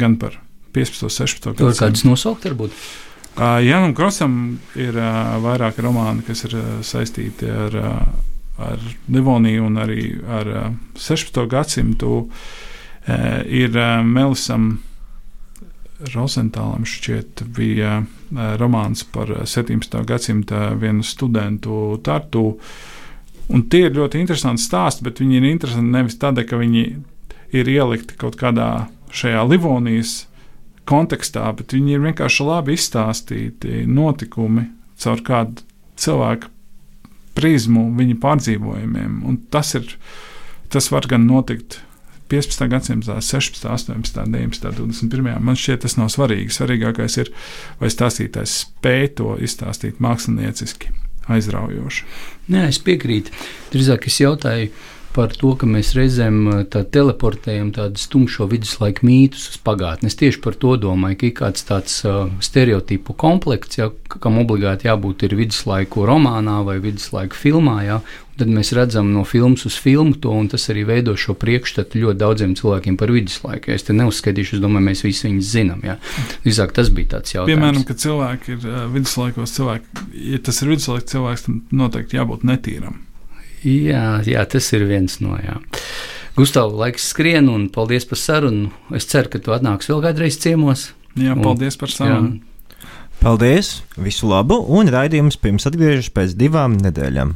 [0.00, 0.36] gan par
[0.76, 1.80] 15, 16 gadsimtu.
[1.80, 2.74] Kādus nosaukt varbūt?
[3.40, 4.34] Janam Krosam
[4.76, 4.96] ir
[5.40, 7.76] vairāki romāni, kas ir saistīti ar,
[8.60, 10.50] ar Livoniju un arī ar
[11.00, 11.46] 16.
[11.48, 12.26] gadsimtu.
[13.48, 14.74] Ir Melisam
[16.12, 18.02] Rozentālam šķiet bija
[18.60, 19.96] romāns par 17.
[20.04, 22.58] gadsimta vienu studentu Tartu.
[23.50, 26.84] Un tie ir ļoti interesanti stāsti, bet viņi ir interesanti nevis tādēļ, ka viņi
[27.56, 30.26] ir ielikti kaut kādā šajā Livonijas
[30.88, 34.68] kontekstā, bet viņi ir vienkārši labi izstāstīti notikumi
[35.00, 35.64] caur kādu
[36.00, 36.50] cilvēku
[37.36, 39.20] prizmu, viņa pārdzīvojumiem.
[39.28, 39.86] Un tas, ir,
[40.72, 41.80] tas var gan notikt
[42.30, 42.66] 15.
[42.70, 45.40] gadsimtā, 16, 18, 19, 21.
[45.42, 46.52] Man šķiet, tas nav svarīgi.
[46.54, 47.32] Svarīgākais ir,
[47.80, 50.92] vai stāstītājs spēj to izstāstīt mākslinieciski,
[51.30, 52.06] aizraujoši.
[52.54, 53.34] Nē, es piekrītu.
[53.74, 54.70] Drīzāk es jautāju
[55.14, 60.10] par to, ka mēs reizēm tā teleportējam tādus tumšo viduslaiku mītus uz pagātni.
[60.10, 64.88] Es tieši par to domāju, ka ir kāds tāds uh, stereotipu komplekts, ja, kam obligāti
[64.88, 67.76] jābūt ir viduslaiku romānā vai viduslaiku filmā.
[67.86, 67.98] Ja,
[68.40, 72.22] tad mēs redzam no filmas uz filmu to, un tas arī veido šo priekšstatu ļoti
[72.22, 73.74] daudziem cilvēkiem par viduslaiku.
[73.74, 75.84] Es te neuzskatīšu, es domāju, mēs visi viņus zinām.
[75.84, 75.98] Ja.
[76.46, 77.58] Visāk tas bija tāds jautājums.
[77.58, 82.46] Piemēram, ka cilvēki ir uh, viduslaikos, cilvēki, ja tas ir viduslaiks cilvēks, tad noteikti jābūt
[82.48, 83.00] netīram.
[83.66, 85.36] Jā, jā, tas ir viens no.
[85.40, 85.58] Jā.
[86.38, 88.70] Gustavs, laiks skrien, un paldies par sarunu.
[88.96, 90.90] Es ceru, ka tu atnāksi vēl kādreiz ciemos.
[91.18, 92.32] Jā, paldies un, par sarunu.
[92.38, 92.46] Jā.
[93.20, 97.34] Paldies, visu labu, un raidījums pirms atgriežas pēc divām nedēļām.